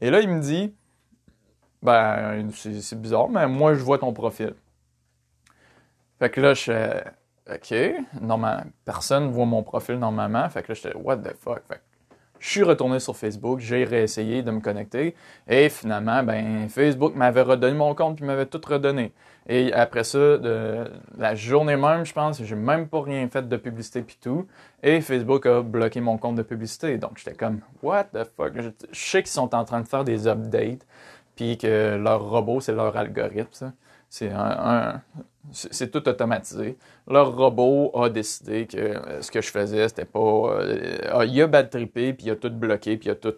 Et 0.00 0.10
là, 0.10 0.20
il 0.20 0.28
me 0.28 0.40
dit 0.40 0.74
ben, 1.82 2.50
c'est 2.50 3.00
bizarre, 3.00 3.28
mais 3.30 3.46
moi, 3.46 3.74
je 3.74 3.82
vois 3.82 3.98
ton 3.98 4.12
profil. 4.12 4.54
Fait 6.18 6.30
que 6.30 6.40
là, 6.40 6.52
je 6.52 6.60
suis 6.60 6.72
OK, 7.50 8.20
normalement, 8.20 8.64
personne 8.84 9.30
voit 9.30 9.46
mon 9.46 9.62
profil 9.62 9.96
normalement. 9.96 10.48
Fait 10.50 10.62
que 10.62 10.72
là, 10.72 10.74
j'étais, 10.74 10.96
what 10.96 11.18
the 11.18 11.34
fuck? 11.38 11.62
Fait 11.68 11.80
je 12.42 12.48
suis 12.48 12.62
retourné 12.64 12.98
sur 12.98 13.16
Facebook, 13.16 13.60
j'ai 13.60 13.84
réessayé 13.84 14.42
de 14.42 14.50
me 14.50 14.58
connecter. 14.58 15.14
Et 15.48 15.68
finalement, 15.68 16.24
ben, 16.24 16.68
Facebook 16.68 17.14
m'avait 17.14 17.42
redonné 17.42 17.72
mon 17.72 17.94
compte 17.94 18.16
puis 18.16 18.24
m'avait 18.24 18.46
tout 18.46 18.60
redonné. 18.66 19.12
Et 19.48 19.72
après 19.72 20.02
ça, 20.02 20.18
de, 20.18 20.90
la 21.16 21.36
journée 21.36 21.76
même, 21.76 22.04
je 22.04 22.12
pense, 22.12 22.42
j'ai 22.42 22.56
même 22.56 22.88
pas 22.88 23.00
rien 23.00 23.28
fait 23.28 23.48
de 23.48 23.56
publicité 23.56 24.02
puis 24.02 24.18
tout. 24.20 24.48
Et 24.82 25.00
Facebook 25.00 25.46
a 25.46 25.62
bloqué 25.62 26.00
mon 26.00 26.18
compte 26.18 26.34
de 26.34 26.42
publicité. 26.42 26.98
Donc, 26.98 27.12
j'étais 27.16 27.36
comme, 27.36 27.60
what 27.80 28.06
the 28.12 28.24
fuck? 28.36 28.54
Je, 28.56 28.70
sais 28.92 29.22
qu'ils 29.22 29.30
sont 29.30 29.54
en 29.54 29.64
train 29.64 29.80
de 29.80 29.86
faire 29.86 30.02
des 30.02 30.26
updates 30.26 30.84
puis 31.36 31.56
que 31.56 31.96
leur 31.96 32.28
robot, 32.28 32.60
c'est 32.60 32.74
leur 32.74 32.96
algorithme. 32.96 33.72
C'est 34.12 34.30
un, 34.30 35.00
c'est 35.52 35.90
tout 35.90 36.06
automatisé. 36.06 36.76
Leur 37.08 37.34
robot 37.34 37.92
a 37.94 38.10
décidé 38.10 38.66
que 38.66 38.76
euh, 38.76 39.22
ce 39.22 39.30
que 39.30 39.40
je 39.40 39.48
faisais, 39.48 39.88
c'était 39.88 40.04
pas. 40.04 40.20
Euh, 40.20 41.24
il 41.26 41.40
a 41.40 41.46
bad 41.46 41.70
puis 41.70 42.14
il 42.20 42.30
a 42.30 42.36
tout 42.36 42.50
bloqué, 42.50 42.98
puis 42.98 43.08
il 43.08 43.12
a 43.12 43.14
tout, 43.14 43.32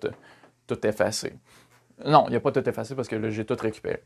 tout 0.66 0.84
effacé. 0.84 1.34
Non, 2.04 2.26
il 2.28 2.34
a 2.34 2.40
pas 2.40 2.50
tout 2.50 2.68
effacé 2.68 2.96
parce 2.96 3.06
que 3.06 3.14
là, 3.14 3.30
j'ai 3.30 3.44
tout 3.44 3.56
récupéré. 3.56 4.02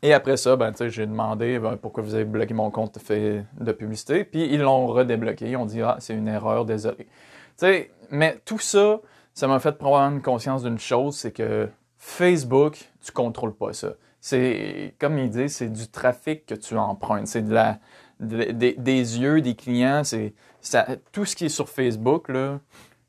Et 0.00 0.12
après 0.12 0.36
ça, 0.36 0.54
ben, 0.54 0.72
j'ai 0.78 1.06
demandé 1.06 1.58
ben, 1.58 1.76
pourquoi 1.76 2.04
vous 2.04 2.14
avez 2.14 2.24
bloqué 2.24 2.54
mon 2.54 2.70
compte 2.70 3.00
fait 3.00 3.44
de 3.60 3.72
publicité. 3.72 4.22
Puis 4.22 4.44
ils 4.44 4.60
l'ont 4.60 4.86
redébloqué. 4.86 5.50
Ils 5.50 5.56
ont 5.56 5.66
dit 5.66 5.82
Ah, 5.82 5.96
c'est 5.98 6.14
une 6.14 6.28
erreur, 6.28 6.66
désolé. 6.66 7.08
sais, 7.56 7.90
mais 8.10 8.38
tout 8.44 8.60
ça, 8.60 9.00
ça 9.32 9.48
m'a 9.48 9.58
fait 9.58 9.76
prendre 9.76 10.22
conscience 10.22 10.62
d'une 10.62 10.78
chose, 10.78 11.16
c'est 11.16 11.32
que 11.32 11.68
Facebook, 11.98 12.78
tu 13.04 13.10
contrôles 13.10 13.56
pas 13.56 13.72
ça. 13.72 13.94
C'est, 14.24 14.94
comme 14.98 15.18
il 15.18 15.28
dit, 15.28 15.50
c'est 15.50 15.68
du 15.68 15.86
trafic 15.86 16.46
que 16.46 16.54
tu 16.54 16.78
empruntes. 16.78 17.26
C'est 17.26 17.42
de 17.42 17.52
la, 17.52 17.78
des 18.20 18.74
yeux 19.20 19.42
des 19.42 19.54
clients. 19.54 20.02
C'est 20.02 20.32
tout 21.12 21.26
ce 21.26 21.36
qui 21.36 21.44
est 21.44 21.50
sur 21.50 21.68
Facebook. 21.68 22.30
Là, 22.30 22.58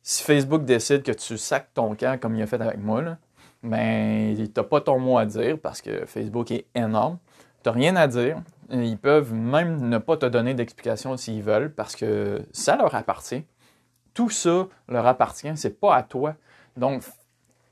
si 0.04 0.24
Facebook 0.24 0.66
décide 0.66 1.04
que 1.04 1.14
tu 1.14 1.38
sacs 1.38 1.70
ton 1.74 1.96
camp 1.96 2.20
comme 2.20 2.36
il 2.36 2.42
a 2.42 2.48
fait 2.48 2.60
avec 2.60 2.80
moi, 2.80 3.02
là, 3.02 3.18
ben, 3.64 4.36
t'as 4.54 4.64
pas 4.64 4.82
ton 4.82 5.00
mot 5.00 5.18
à 5.18 5.26
dire 5.26 5.58
parce 5.58 5.82
que 5.82 6.06
Facebook 6.06 6.52
est 6.52 6.66
énorme. 6.76 7.18
Tu 7.64 7.70
n'as 7.70 7.76
rien 7.76 7.96
à 7.96 8.08
dire. 8.08 8.42
Ils 8.70 8.98
peuvent 8.98 9.34
même 9.34 9.88
ne 9.88 10.00
pas 10.00 10.18
te 10.18 10.26
donner 10.26 10.54
d'explication 10.54 11.16
s'ils 11.16 11.42
veulent 11.42 11.74
parce 11.74 11.96
que 11.96 12.42
ça 12.52 12.76
leur 12.76 12.94
appartient. 12.94 13.46
Tout 14.14 14.30
ça 14.30 14.68
leur 14.90 15.08
appartient, 15.08 15.56
c'est 15.56 15.80
pas 15.80 15.96
à 15.96 16.04
toi. 16.04 16.36
Donc, 16.76 17.04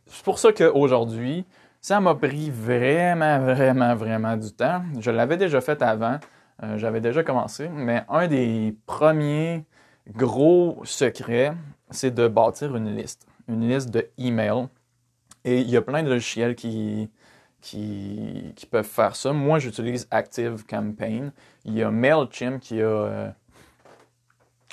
c'est 0.07 0.23
pour 0.23 0.39
ça 0.39 0.53
qu'aujourd'hui, 0.53 1.45
ça 1.83 1.99
m'a 1.99 2.15
pris 2.15 2.49
vraiment, 2.49 3.39
vraiment, 3.39 3.93
vraiment 3.93 4.37
du 4.37 4.51
temps. 4.53 4.83
Je 4.99 5.11
l'avais 5.11 5.35
déjà 5.35 5.59
fait 5.59 5.81
avant, 5.81 6.17
euh, 6.63 6.77
j'avais 6.77 7.01
déjà 7.01 7.23
commencé, 7.23 7.67
mais 7.67 8.03
un 8.07 8.27
des 8.27 8.73
premiers 8.85 9.65
gros 10.09 10.81
secrets, 10.85 11.53
c'est 11.91 12.15
de 12.15 12.29
bâtir 12.29 12.77
une 12.77 12.95
liste, 12.95 13.27
une 13.49 13.67
liste 13.67 13.89
de 13.89 14.07
emails. 14.17 14.69
Et 15.43 15.59
il 15.59 15.69
y 15.69 15.75
a 15.75 15.81
plein 15.81 16.03
de 16.03 16.09
logiciels 16.09 16.55
qui, 16.55 17.09
qui, 17.59 18.53
peuvent 18.71 18.85
faire 18.85 19.17
ça. 19.17 19.33
Moi, 19.33 19.59
j'utilise 19.59 20.07
Active 20.09 20.65
Campaign. 20.65 21.33
Il 21.65 21.73
y 21.73 21.83
a 21.83 21.91
MailChimp 21.91 22.61
qui 22.61 22.81
a 22.81 22.85
euh, 22.85 23.29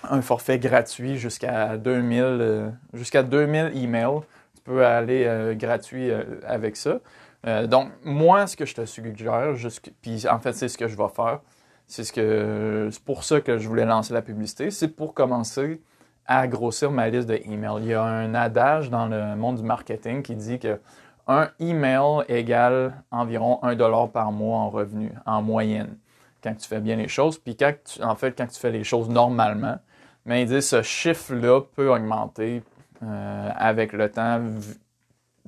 un 0.05 0.23
forfait 0.23 0.61
gratuit 0.61 1.17
jusqu'à 1.17 1.77
2000, 1.77 2.23
euh, 2.23 2.71
jusqu'à 2.93 3.25
2000 3.25 3.73
emails 3.75 4.21
peux 4.65 4.85
aller 4.85 5.25
euh, 5.27 5.55
gratuit 5.55 6.11
euh, 6.11 6.41
avec 6.47 6.77
ça. 6.77 7.01
Euh, 7.47 7.67
donc, 7.67 7.91
moi, 8.05 8.47
ce 8.47 8.57
que 8.57 8.65
je 8.67 8.75
te 8.75 8.85
suggère, 8.85 9.55
puis 10.03 10.27
en 10.29 10.39
fait, 10.39 10.53
c'est 10.53 10.69
ce 10.69 10.79
que 10.79 10.89
je 10.89 10.97
vais 10.97 11.09
faire. 11.09 11.41
C'est 11.87 12.05
ce 12.05 12.13
que 12.13 12.89
c'est 12.93 13.03
pour 13.03 13.25
ça 13.25 13.41
que 13.41 13.59
je 13.59 13.67
voulais 13.69 13.85
lancer 13.85 14.15
la 14.15 14.23
publicité. 14.23 14.71
C'est 14.71 14.89
pour 14.89 15.15
commencer 15.15 15.81
à 16.27 16.47
grossir 16.47 16.93
ma 16.93 17.09
liste 17.09 17.29
de 17.29 17.41
emails. 17.45 17.83
Il 17.83 17.89
y 17.89 17.95
a 17.95 18.03
un 18.03 18.35
adage 18.35 18.91
dans 18.91 19.07
le 19.07 19.35
monde 19.35 19.57
du 19.57 19.65
marketing 19.65 20.23
qui 20.23 20.37
dit 20.37 20.59
que 20.61 20.79
un 21.27 21.51
email 21.59 22.25
égale 22.29 23.03
environ 23.11 23.59
1 23.63 23.75
dollar 23.75 24.09
par 24.11 24.31
mois 24.31 24.59
en 24.59 24.71
revenu, 24.71 25.13
en 25.27 25.43
moyenne, 25.43 25.97
quand 26.43 26.55
tu 26.55 26.69
fais 26.69 26.81
bien 26.81 26.97
les 26.97 27.09
choses. 27.09 27.39
Puis 27.39 27.57
quand 27.57 27.75
en 28.03 28.15
fait, 28.15 28.37
quand 28.37 28.47
tu 28.47 28.61
fais 28.61 28.71
les 28.71 28.85
choses 28.85 29.09
normalement, 29.09 29.79
mais 30.25 30.43
il 30.43 30.49
dit 30.49 30.63
ce 30.63 30.83
chiffre-là 30.83 31.63
peut 31.75 31.93
augmenter 31.93 32.63
euh, 33.03 33.51
avec 33.57 33.93
le 33.93 34.11
temps, 34.11 34.41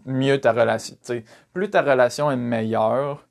mieux 0.07 0.41
ta 0.41 0.53
relation. 0.53 0.97
Plus 1.53 1.71
ta 1.71 1.83
relation 1.83 2.31
est 2.31 2.37
meilleure, 2.37 3.27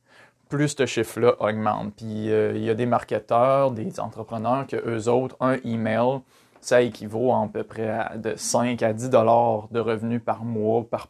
plus 0.50 0.70
ce 0.70 0.86
chiffre-là 0.86 1.36
augmente. 1.40 1.96
Puis 1.96 2.32
euh, 2.32 2.54
il 2.56 2.64
y 2.64 2.70
a 2.70 2.76
des 2.76 2.86
marketeurs, 2.86 3.72
des 3.72 4.00
entrepreneurs 4.00 4.68
que 4.68 4.76
eux 4.76 5.10
autres, 5.10 5.36
un 5.40 5.58
email, 5.64 6.20
ça 6.60 6.82
équivaut 6.82 7.34
à, 7.34 7.50
peu 7.52 7.64
près 7.64 7.90
à 7.90 8.18
de 8.18 8.36
5 8.36 8.84
à 8.84 8.94
10 8.94 9.10
dollars 9.10 9.68
de 9.72 9.80
revenus 9.80 10.22
par 10.24 10.44
mois 10.44 10.86
par, 10.90 11.08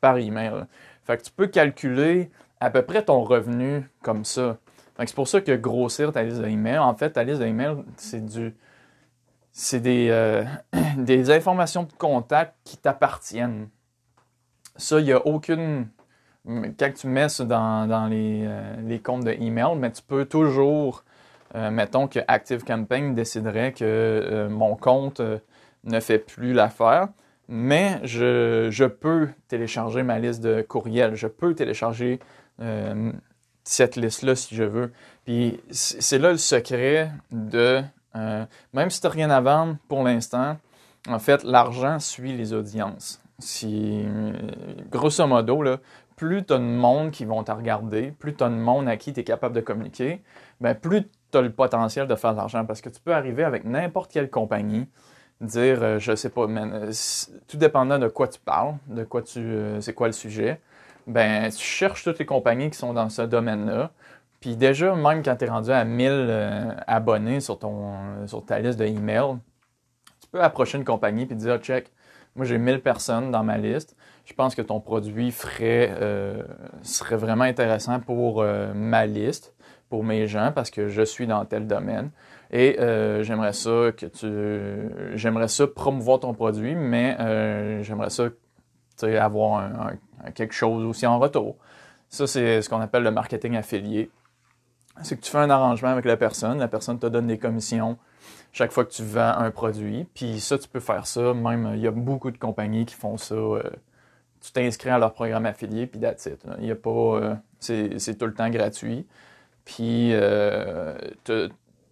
par 0.00 0.18
email. 0.18 0.66
Fait 1.04 1.16
que 1.16 1.22
tu 1.22 1.32
peux 1.32 1.48
calculer 1.48 2.30
à 2.60 2.70
peu 2.70 2.82
près 2.82 3.02
ton 3.02 3.22
revenu 3.22 3.88
comme 4.02 4.24
ça. 4.24 4.56
c'est 4.98 5.14
pour 5.14 5.28
ça 5.28 5.40
que 5.40 5.52
grossir 5.52 6.12
ta 6.12 6.22
liste 6.22 6.40
d'emails, 6.40 6.78
en 6.78 6.94
fait, 6.94 7.10
ta 7.10 7.24
liste 7.24 7.40
d'emails, 7.40 7.78
c'est 7.96 8.24
du 8.24 8.54
c'est 9.58 9.80
des, 9.80 10.08
euh, 10.10 10.44
des 10.98 11.30
informations 11.30 11.84
de 11.84 11.92
contact 11.96 12.54
qui 12.64 12.76
t'appartiennent. 12.76 13.70
Ça, 14.76 15.00
il 15.00 15.06
n'y 15.06 15.12
a 15.12 15.26
aucune. 15.26 15.88
Quand 16.46 16.92
tu 16.94 17.06
mets 17.06 17.30
ça 17.30 17.44
dans, 17.44 17.88
dans 17.88 18.06
les, 18.06 18.44
euh, 18.46 18.76
les, 18.84 19.00
comptes 19.00 19.24
de 19.24 19.32
email, 19.32 19.74
mais 19.76 19.90
tu 19.90 20.02
peux 20.02 20.26
toujours, 20.26 21.04
euh, 21.54 21.70
mettons 21.70 22.06
que 22.06 22.20
ActiveCampaign 22.28 23.14
déciderait 23.14 23.72
que 23.72 24.46
mon 24.48 24.76
compte 24.76 25.22
ne 25.84 26.00
fait 26.00 26.18
plus 26.18 26.52
l'affaire, 26.52 27.08
mais 27.48 27.98
je, 28.04 28.68
je, 28.70 28.84
peux 28.84 29.30
télécharger 29.48 30.02
ma 30.02 30.18
liste 30.18 30.42
de 30.42 30.60
courriels. 30.60 31.14
Je 31.14 31.26
peux 31.26 31.54
télécharger 31.54 32.20
cette 33.64 33.96
liste-là 33.96 34.36
si 34.36 34.54
je 34.54 34.64
veux. 34.64 34.92
Puis 35.24 35.60
c'est 35.70 36.18
là 36.18 36.30
le 36.30 36.38
secret 36.38 37.10
de 37.32 37.82
euh, 38.16 38.44
même 38.72 38.90
si 38.90 39.00
tu 39.00 39.06
n'as 39.06 39.12
rien 39.12 39.30
à 39.30 39.40
vendre 39.40 39.76
pour 39.88 40.02
l'instant, 40.02 40.56
en 41.08 41.18
fait, 41.18 41.44
l'argent 41.44 41.98
suit 41.98 42.36
les 42.36 42.52
audiences. 42.52 43.20
Si, 43.38 44.04
grosso 44.90 45.26
modo, 45.26 45.62
là, 45.62 45.76
plus 46.16 46.44
tu 46.44 46.54
as 46.54 46.58
de 46.58 46.62
monde 46.62 47.10
qui 47.10 47.24
vont 47.24 47.44
te 47.44 47.52
regarder, 47.52 48.10
plus 48.18 48.34
tu 48.34 48.42
as 48.42 48.48
de 48.48 48.54
monde 48.54 48.88
à 48.88 48.96
qui 48.96 49.12
tu 49.12 49.20
es 49.20 49.24
capable 49.24 49.54
de 49.54 49.60
communiquer, 49.60 50.22
ben, 50.60 50.74
plus 50.74 51.02
tu 51.30 51.38
as 51.38 51.42
le 51.42 51.52
potentiel 51.52 52.08
de 52.08 52.14
faire 52.14 52.32
de 52.32 52.38
l'argent. 52.38 52.64
Parce 52.64 52.80
que 52.80 52.88
tu 52.88 53.00
peux 53.00 53.14
arriver 53.14 53.44
avec 53.44 53.64
n'importe 53.64 54.10
quelle 54.10 54.30
compagnie, 54.30 54.88
dire, 55.42 55.82
euh, 55.82 55.98
je 55.98 56.16
sais 56.16 56.30
pas, 56.30 56.46
euh, 56.48 56.92
tout 57.46 57.58
dépendant 57.58 57.98
de 57.98 58.08
quoi 58.08 58.26
tu 58.28 58.40
parles, 58.40 58.74
de 58.88 59.04
quoi 59.04 59.22
tu, 59.22 59.56
c'est 59.80 59.92
quoi 59.92 60.06
le 60.06 60.14
sujet, 60.14 60.60
ben, 61.06 61.50
tu 61.50 61.62
cherches 61.62 62.02
toutes 62.02 62.18
les 62.18 62.26
compagnies 62.26 62.70
qui 62.70 62.78
sont 62.78 62.92
dans 62.92 63.08
ce 63.08 63.22
domaine-là, 63.22 63.90
puis 64.40 64.56
déjà, 64.56 64.94
même 64.94 65.22
quand 65.22 65.36
tu 65.36 65.44
es 65.44 65.48
rendu 65.48 65.70
à 65.70 65.84
1000 65.84 66.08
euh, 66.10 66.70
abonnés 66.86 67.40
sur, 67.40 67.58
ton, 67.58 68.26
sur 68.26 68.44
ta 68.44 68.58
liste 68.58 68.78
de 68.78 68.84
emails, 68.84 69.36
tu 70.20 70.28
peux 70.30 70.42
approcher 70.42 70.78
une 70.78 70.84
compagnie 70.84 71.22
et 71.22 71.34
dire 71.34 71.58
check, 71.58 71.90
moi 72.34 72.44
j'ai 72.44 72.58
1000 72.58 72.80
personnes 72.80 73.30
dans 73.30 73.42
ma 73.42 73.58
liste. 73.58 73.96
Je 74.24 74.34
pense 74.34 74.54
que 74.54 74.62
ton 74.62 74.80
produit 74.80 75.30
ferait, 75.30 75.94
euh, 76.00 76.42
serait 76.82 77.16
vraiment 77.16 77.44
intéressant 77.44 78.00
pour 78.00 78.42
euh, 78.42 78.74
ma 78.74 79.06
liste, 79.06 79.54
pour 79.88 80.04
mes 80.04 80.26
gens, 80.26 80.52
parce 80.52 80.70
que 80.70 80.88
je 80.88 81.02
suis 81.02 81.26
dans 81.26 81.44
tel 81.44 81.66
domaine. 81.66 82.10
Et 82.50 82.76
j'aimerais 83.22 83.52
ça 83.52 83.90
que 83.96 84.06
tu. 84.06 85.16
J'aimerais 85.16 85.48
ça 85.48 85.66
promouvoir 85.66 86.20
ton 86.20 86.32
produit, 86.32 86.76
mais 86.76 87.16
j'aimerais 87.82 88.10
ça 88.10 88.28
avoir 89.20 89.68
quelque 90.32 90.54
chose 90.54 90.84
aussi 90.84 91.08
en 91.08 91.18
retour. 91.18 91.56
Ça, 92.08 92.28
c'est 92.28 92.62
ce 92.62 92.68
qu'on 92.68 92.80
appelle 92.80 93.02
le 93.02 93.10
marketing 93.10 93.56
affilié 93.56 94.10
c'est 95.02 95.16
que 95.16 95.22
tu 95.22 95.30
fais 95.30 95.38
un 95.38 95.50
arrangement 95.50 95.90
avec 95.90 96.04
la 96.04 96.16
personne, 96.16 96.58
la 96.58 96.68
personne 96.68 96.98
te 96.98 97.06
donne 97.06 97.26
des 97.26 97.38
commissions 97.38 97.98
chaque 98.56 98.72
fois 98.72 98.86
que 98.86 98.90
tu 98.90 99.02
vends 99.02 99.34
un 99.36 99.50
produit. 99.50 100.06
Puis 100.14 100.40
ça, 100.40 100.58
tu 100.58 100.66
peux 100.66 100.80
faire 100.80 101.06
ça. 101.06 101.34
Même, 101.34 101.72
il 101.74 101.80
y 101.80 101.86
a 101.86 101.90
beaucoup 101.90 102.30
de 102.30 102.38
compagnies 102.38 102.86
qui 102.86 102.94
font 102.94 103.18
ça. 103.18 103.34
Euh, 103.34 103.62
tu 104.40 104.50
t'inscris 104.50 104.88
à 104.88 104.98
leur 104.98 105.12
programme 105.12 105.44
affilié, 105.44 105.86
puis 105.86 106.00
that's 106.00 106.24
it. 106.24 106.42
Il 106.58 106.66
y 106.66 106.70
a 106.70 106.74
pas... 106.74 106.90
Euh, 106.90 107.34
c'est 107.60 108.16
tout 108.18 108.24
le 108.24 108.32
temps 108.32 108.48
gratuit. 108.48 109.06
Puis 109.66 110.10
euh, 110.14 110.96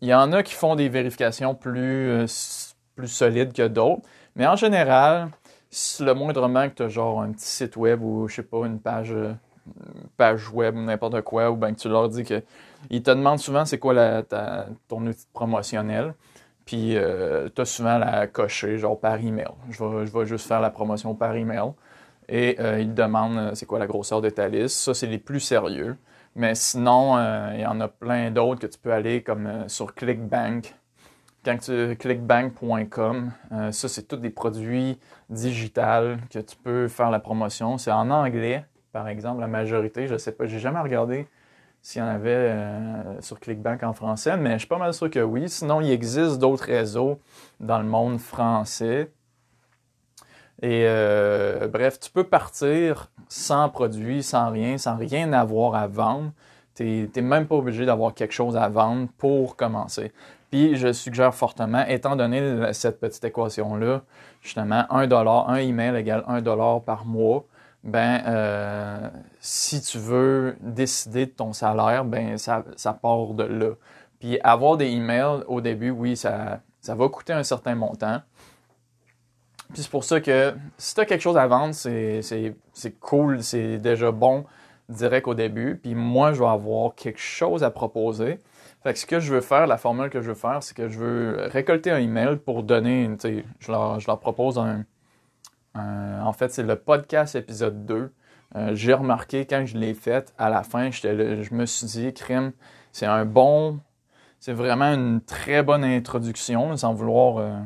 il 0.00 0.08
y 0.08 0.14
en 0.14 0.32
a 0.32 0.42
qui 0.42 0.54
font 0.54 0.74
des 0.74 0.88
vérifications 0.88 1.54
plus, 1.54 2.74
plus 2.96 3.08
solides 3.08 3.52
que 3.52 3.68
d'autres. 3.68 4.02
Mais 4.34 4.46
en 4.46 4.56
général, 4.56 5.28
le 6.00 6.12
moindrement 6.12 6.68
que 6.70 6.74
tu 6.76 6.82
as 6.84 6.88
genre 6.88 7.20
un 7.20 7.32
petit 7.32 7.46
site 7.46 7.76
web 7.76 8.02
ou, 8.02 8.26
je 8.26 8.36
sais 8.36 8.42
pas, 8.42 8.64
une 8.64 8.80
page 8.80 9.14
page 10.16 10.48
web 10.50 10.74
n'importe 10.76 11.20
quoi, 11.22 11.50
ou 11.50 11.56
bien 11.56 11.72
que 11.72 11.80
tu 11.80 11.88
leur 11.88 12.08
dis 12.08 12.24
que. 12.24 12.42
Ils 12.90 13.02
te 13.02 13.10
demandent 13.10 13.38
souvent 13.38 13.64
c'est 13.64 13.78
quoi 13.78 13.94
la, 13.94 14.22
ton 14.88 15.06
outil 15.06 15.26
promotionnel. 15.32 16.14
Puis 16.64 16.96
euh, 16.96 17.48
tu 17.54 17.60
as 17.62 17.64
souvent 17.64 17.98
la 17.98 18.26
cocher, 18.26 18.78
genre 18.78 18.98
par 18.98 19.16
email. 19.16 19.48
Je 19.70 19.82
vais, 19.82 20.06
je 20.06 20.12
vais 20.12 20.26
juste 20.26 20.46
faire 20.46 20.60
la 20.60 20.70
promotion 20.70 21.14
par 21.14 21.34
email. 21.34 21.72
Et 22.28 22.56
euh, 22.58 22.80
ils 22.80 22.88
te 22.88 22.94
demandent 22.94 23.36
euh, 23.36 23.50
c'est 23.54 23.66
quoi 23.66 23.78
la 23.78 23.86
grosseur 23.86 24.22
de 24.22 24.30
ta 24.30 24.48
liste. 24.48 24.76
Ça, 24.76 24.94
c'est 24.94 25.06
les 25.06 25.18
plus 25.18 25.40
sérieux. 25.40 25.96
Mais 26.36 26.54
sinon, 26.54 27.16
il 27.54 27.60
y 27.60 27.66
en 27.66 27.80
a 27.80 27.86
plein 27.86 28.32
d'autres 28.32 28.60
que 28.60 28.66
tu 28.66 28.76
peux 28.76 28.92
aller 28.92 29.22
comme 29.22 29.68
sur 29.68 29.94
ClickBank. 29.94 30.74
Quand 31.44 31.58
tu 31.58 31.94
clickbank.com, 31.96 33.30
ça, 33.70 33.88
c'est 33.88 34.08
tous 34.08 34.16
des 34.16 34.30
produits 34.30 34.98
digitales 35.30 36.18
que 36.30 36.40
tu 36.40 36.56
peux 36.56 36.88
faire 36.88 37.12
la 37.12 37.20
promotion. 37.20 37.78
C'est 37.78 37.92
en 37.92 38.10
anglais 38.10 38.64
par 38.94 39.08
exemple, 39.08 39.40
la 39.40 39.48
majorité, 39.48 40.06
je 40.06 40.12
ne 40.12 40.18
sais 40.18 40.30
pas, 40.30 40.46
j'ai 40.46 40.60
jamais 40.60 40.78
regardé 40.78 41.26
s'il 41.82 42.00
y 42.00 42.04
en 42.04 42.06
avait 42.06 42.30
euh, 42.30 43.20
sur 43.20 43.40
ClickBank 43.40 43.82
en 43.82 43.92
français, 43.92 44.36
mais 44.36 44.52
je 44.52 44.58
suis 44.58 44.68
pas 44.68 44.78
mal 44.78 44.94
sûr 44.94 45.10
que 45.10 45.18
oui. 45.18 45.48
Sinon, 45.48 45.80
il 45.80 45.90
existe 45.90 46.38
d'autres 46.38 46.66
réseaux 46.66 47.18
dans 47.58 47.78
le 47.78 47.86
monde 47.86 48.20
français. 48.20 49.10
Et 50.62 50.84
euh, 50.86 51.66
bref, 51.66 51.98
tu 51.98 52.08
peux 52.08 52.22
partir 52.22 53.10
sans 53.28 53.68
produit, 53.68 54.22
sans 54.22 54.52
rien, 54.52 54.78
sans 54.78 54.96
rien 54.96 55.32
avoir 55.32 55.74
à 55.74 55.88
vendre. 55.88 56.30
Tu 56.76 57.10
n'es 57.12 57.20
même 57.20 57.48
pas 57.48 57.56
obligé 57.56 57.84
d'avoir 57.84 58.14
quelque 58.14 58.32
chose 58.32 58.56
à 58.56 58.68
vendre 58.68 59.08
pour 59.18 59.56
commencer. 59.56 60.12
Puis 60.52 60.76
je 60.76 60.92
suggère 60.92 61.34
fortement, 61.34 61.84
étant 61.88 62.14
donné 62.14 62.72
cette 62.72 63.00
petite 63.00 63.24
équation-là, 63.24 64.02
justement, 64.40 64.84
1 64.88 65.10
un 65.10 65.56
email 65.56 65.96
égale 65.96 66.22
1 66.28 66.42
par 66.78 67.04
mois, 67.04 67.44
ben 67.84 68.22
euh, 68.26 69.10
si 69.40 69.82
tu 69.82 69.98
veux 69.98 70.56
décider 70.60 71.26
de 71.26 71.30
ton 71.30 71.52
salaire, 71.52 72.04
ben 72.04 72.38
ça, 72.38 72.64
ça 72.76 72.94
part 72.94 73.34
de 73.34 73.44
là. 73.44 73.70
Puis 74.18 74.40
avoir 74.42 74.78
des 74.78 74.86
emails 74.86 75.44
au 75.46 75.60
début, 75.60 75.90
oui, 75.90 76.16
ça, 76.16 76.60
ça 76.80 76.94
va 76.94 77.08
coûter 77.08 77.34
un 77.34 77.42
certain 77.42 77.74
montant. 77.74 78.22
Puis 79.72 79.82
c'est 79.82 79.90
pour 79.90 80.04
ça 80.04 80.20
que 80.20 80.54
si 80.78 80.94
tu 80.94 81.00
as 81.00 81.04
quelque 81.04 81.20
chose 81.20 81.36
à 81.36 81.46
vendre, 81.46 81.74
c'est 81.74 82.54
cool, 83.00 83.42
c'est 83.42 83.78
déjà 83.78 84.10
bon 84.10 84.44
direct 84.88 85.28
au 85.28 85.34
début. 85.34 85.78
Puis 85.82 85.94
moi, 85.94 86.32
je 86.32 86.40
vais 86.40 86.48
avoir 86.48 86.94
quelque 86.94 87.20
chose 87.20 87.62
à 87.64 87.70
proposer. 87.70 88.38
Fait 88.82 88.92
que 88.92 88.98
ce 88.98 89.06
que 89.06 89.20
je 89.20 89.32
veux 89.32 89.40
faire, 89.40 89.66
la 89.66 89.78
formule 89.78 90.10
que 90.10 90.20
je 90.20 90.28
veux 90.28 90.34
faire, 90.34 90.62
c'est 90.62 90.76
que 90.76 90.88
je 90.88 90.98
veux 90.98 91.36
récolter 91.50 91.90
un 91.90 91.98
email 91.98 92.36
pour 92.36 92.62
donner, 92.62 93.10
je 93.58 93.72
leur, 93.72 94.00
je 94.00 94.06
leur 94.06 94.20
propose 94.20 94.58
un, 94.58 94.84
euh, 95.76 96.20
en 96.20 96.32
fait, 96.32 96.52
c'est 96.52 96.62
le 96.62 96.76
podcast 96.76 97.34
épisode 97.34 97.84
2. 97.86 98.12
Euh, 98.56 98.74
j'ai 98.74 98.92
remarqué 98.92 99.46
quand 99.46 99.66
je 99.66 99.76
l'ai 99.76 99.94
fait, 99.94 100.32
à 100.38 100.48
la 100.48 100.62
fin, 100.62 100.90
je 100.90 101.54
me 101.54 101.66
suis 101.66 101.86
dit, 101.86 102.12
crime, 102.12 102.52
c'est 102.92 103.06
un 103.06 103.24
bon, 103.24 103.80
c'est 104.38 104.52
vraiment 104.52 104.92
une 104.92 105.20
très 105.20 105.62
bonne 105.62 105.82
introduction, 105.82 106.76
sans 106.76 106.94
vouloir 106.94 107.38
euh, 107.38 107.58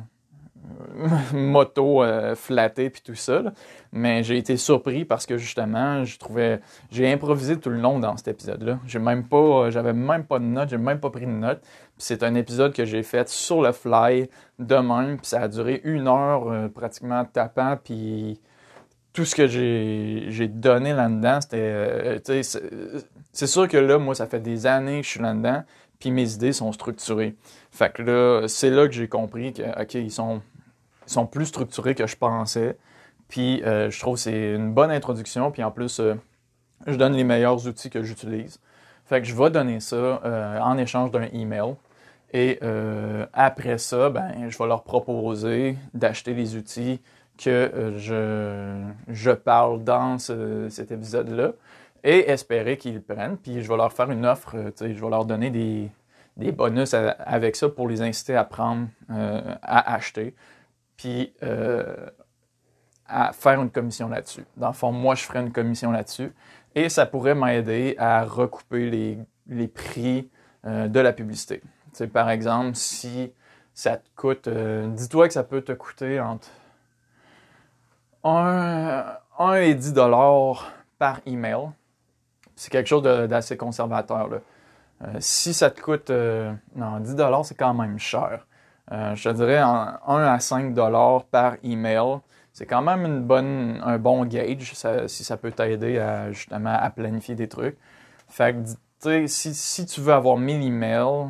moto 1.32 2.02
euh, 2.02 2.34
flatté 2.34 2.90
puis 2.90 3.02
tout 3.04 3.14
ça. 3.14 3.42
Mais 3.92 4.22
j'ai 4.22 4.36
été 4.36 4.56
surpris 4.56 5.04
parce 5.04 5.26
que 5.26 5.36
justement, 5.38 6.04
je 6.04 6.18
trouvais, 6.18 6.60
j'ai 6.90 7.10
improvisé 7.10 7.58
tout 7.58 7.70
le 7.70 7.78
long 7.78 7.98
dans 7.98 8.16
cet 8.16 8.28
épisode-là. 8.28 8.78
J'ai 8.86 8.98
même 8.98 9.24
pas, 9.24 9.70
j'avais 9.70 9.92
même 9.92 10.24
pas 10.24 10.38
de 10.38 10.44
notes, 10.44 10.68
j'ai 10.70 10.78
même 10.78 11.00
pas 11.00 11.10
pris 11.10 11.26
de 11.26 11.30
notes. 11.30 11.62
c'est 11.96 12.22
un 12.22 12.34
épisode 12.34 12.72
que 12.72 12.84
j'ai 12.84 13.02
fait 13.02 13.28
sur 13.28 13.62
le 13.62 13.72
fly 13.72 14.28
de 14.58 14.76
même, 14.76 15.18
puis 15.18 15.26
ça 15.26 15.42
a 15.42 15.48
duré 15.48 15.80
une 15.84 16.08
heure 16.08 16.48
euh, 16.50 16.68
pratiquement 16.68 17.24
tapant, 17.24 17.76
puis 17.82 18.40
tout 19.12 19.24
ce 19.24 19.34
que 19.34 19.46
j'ai 19.48 20.48
donné 20.48 20.92
là-dedans, 20.92 21.40
c'était, 21.40 21.56
euh, 21.60 22.18
c'est 23.32 23.46
sûr 23.46 23.66
que 23.66 23.76
là, 23.76 23.98
moi, 23.98 24.14
ça 24.14 24.26
fait 24.26 24.40
des 24.40 24.66
années 24.66 25.00
que 25.00 25.06
je 25.06 25.10
suis 25.10 25.20
là-dedans, 25.20 25.64
puis 25.98 26.10
mes 26.10 26.32
idées 26.34 26.52
sont 26.52 26.72
structurées. 26.72 27.34
Fait 27.70 27.92
que 27.92 28.02
là, 28.02 28.46
c'est 28.48 28.70
là 28.70 28.86
que 28.86 28.94
j'ai 28.94 29.08
compris 29.08 29.52
que, 29.52 29.62
OK, 29.80 29.94
ils 29.94 30.12
sont, 30.12 30.40
sont 31.10 31.26
plus 31.26 31.46
structurés 31.46 31.94
que 31.94 32.06
je 32.06 32.16
pensais. 32.16 32.76
Puis 33.28 33.62
euh, 33.64 33.90
je 33.90 34.00
trouve 34.00 34.14
que 34.14 34.20
c'est 34.20 34.54
une 34.54 34.72
bonne 34.72 34.90
introduction. 34.90 35.50
Puis 35.50 35.62
en 35.62 35.70
plus, 35.70 36.00
euh, 36.00 36.14
je 36.86 36.96
donne 36.96 37.14
les 37.14 37.24
meilleurs 37.24 37.66
outils 37.66 37.90
que 37.90 38.02
j'utilise. 38.02 38.58
Fait 39.04 39.20
que 39.20 39.26
je 39.26 39.34
vais 39.34 39.50
donner 39.50 39.80
ça 39.80 39.96
euh, 39.96 40.58
en 40.60 40.76
échange 40.78 41.10
d'un 41.10 41.28
email. 41.32 41.74
Et 42.34 42.60
après 43.32 43.78
ça, 43.78 44.10
ben, 44.10 44.50
je 44.50 44.58
vais 44.58 44.66
leur 44.66 44.82
proposer 44.82 45.78
d'acheter 45.94 46.34
les 46.34 46.56
outils 46.56 47.00
que 47.38 47.94
je, 47.96 48.82
je 49.08 49.30
parle 49.30 49.82
dans 49.82 50.18
cet 50.18 50.92
épisode-là 50.92 51.52
et 52.04 52.28
espérer 52.28 52.76
qu'ils 52.76 53.00
prennent. 53.00 53.38
Puis 53.38 53.62
je 53.62 53.68
vais 53.68 53.78
leur 53.78 53.94
faire 53.94 54.10
une 54.10 54.26
offre, 54.26 54.56
je 54.78 54.86
vais 54.86 55.08
leur 55.08 55.24
donner 55.24 55.48
des, 55.48 55.88
des 56.36 56.52
bonus 56.52 56.92
avec 56.92 57.56
ça 57.56 57.70
pour 57.70 57.88
les 57.88 58.02
inciter 58.02 58.36
à 58.36 58.44
prendre, 58.44 58.88
à 59.08 59.94
acheter. 59.94 60.34
Puis 60.98 61.32
à 63.08 63.32
faire 63.32 63.60
une 63.60 63.70
commission 63.70 64.08
là-dessus. 64.08 64.44
Dans 64.56 64.68
le 64.68 64.74
fond, 64.74 64.92
moi, 64.92 65.14
je 65.14 65.22
ferais 65.22 65.40
une 65.40 65.52
commission 65.52 65.90
là-dessus 65.90 66.32
et 66.74 66.88
ça 66.88 67.06
pourrait 67.06 67.34
m'aider 67.34 67.96
à 67.98 68.22
recouper 68.22 68.90
les, 68.90 69.18
les 69.48 69.66
prix 69.66 70.30
euh, 70.66 70.88
de 70.88 71.00
la 71.00 71.12
publicité. 71.12 71.62
par 72.12 72.28
exemple, 72.28 72.74
si 72.74 73.32
ça 73.72 73.96
te 73.96 74.08
coûte, 74.14 74.48
euh, 74.48 74.86
dis-toi 74.88 75.28
que 75.28 75.34
ça 75.34 75.42
peut 75.42 75.62
te 75.62 75.72
coûter 75.72 76.20
entre 76.20 76.48
1, 78.24 79.04
1 79.38 79.54
et 79.54 79.74
10 79.74 79.94
dollars 79.94 80.70
par 80.98 81.20
email. 81.26 81.70
C'est 82.56 82.70
quelque 82.70 82.88
chose 82.88 83.02
d'assez 83.02 83.56
conservateur. 83.56 84.28
Là. 84.28 84.38
Euh, 85.04 85.16
si 85.20 85.54
ça 85.54 85.70
te 85.70 85.80
coûte, 85.80 86.10
non, 86.10 86.98
10 87.00 87.14
dollars, 87.14 87.44
c'est 87.44 87.54
quand 87.54 87.72
même 87.72 87.98
cher. 87.98 88.46
Je 88.90 89.22
te 89.22 89.34
dirais 89.34 89.58
1 89.58 89.98
à 90.06 90.38
5 90.40 90.74
dollars 90.74 91.24
par 91.24 91.56
email 91.62 92.20
c'est 92.58 92.66
quand 92.66 92.82
même 92.82 93.04
une 93.06 93.22
bonne, 93.22 93.80
un 93.84 93.98
bon 93.98 94.24
gauge 94.24 94.72
si 95.06 95.22
ça 95.22 95.36
peut 95.36 95.52
t'aider 95.52 96.00
à 96.00 96.32
justement 96.32 96.74
à 96.74 96.90
planifier 96.90 97.36
des 97.36 97.46
trucs. 97.46 97.78
Fait 98.26 98.52
que, 99.00 99.26
si, 99.28 99.54
si 99.54 99.86
tu 99.86 100.00
veux 100.00 100.12
avoir 100.12 100.36
1000 100.36 100.66
emails 100.66 101.28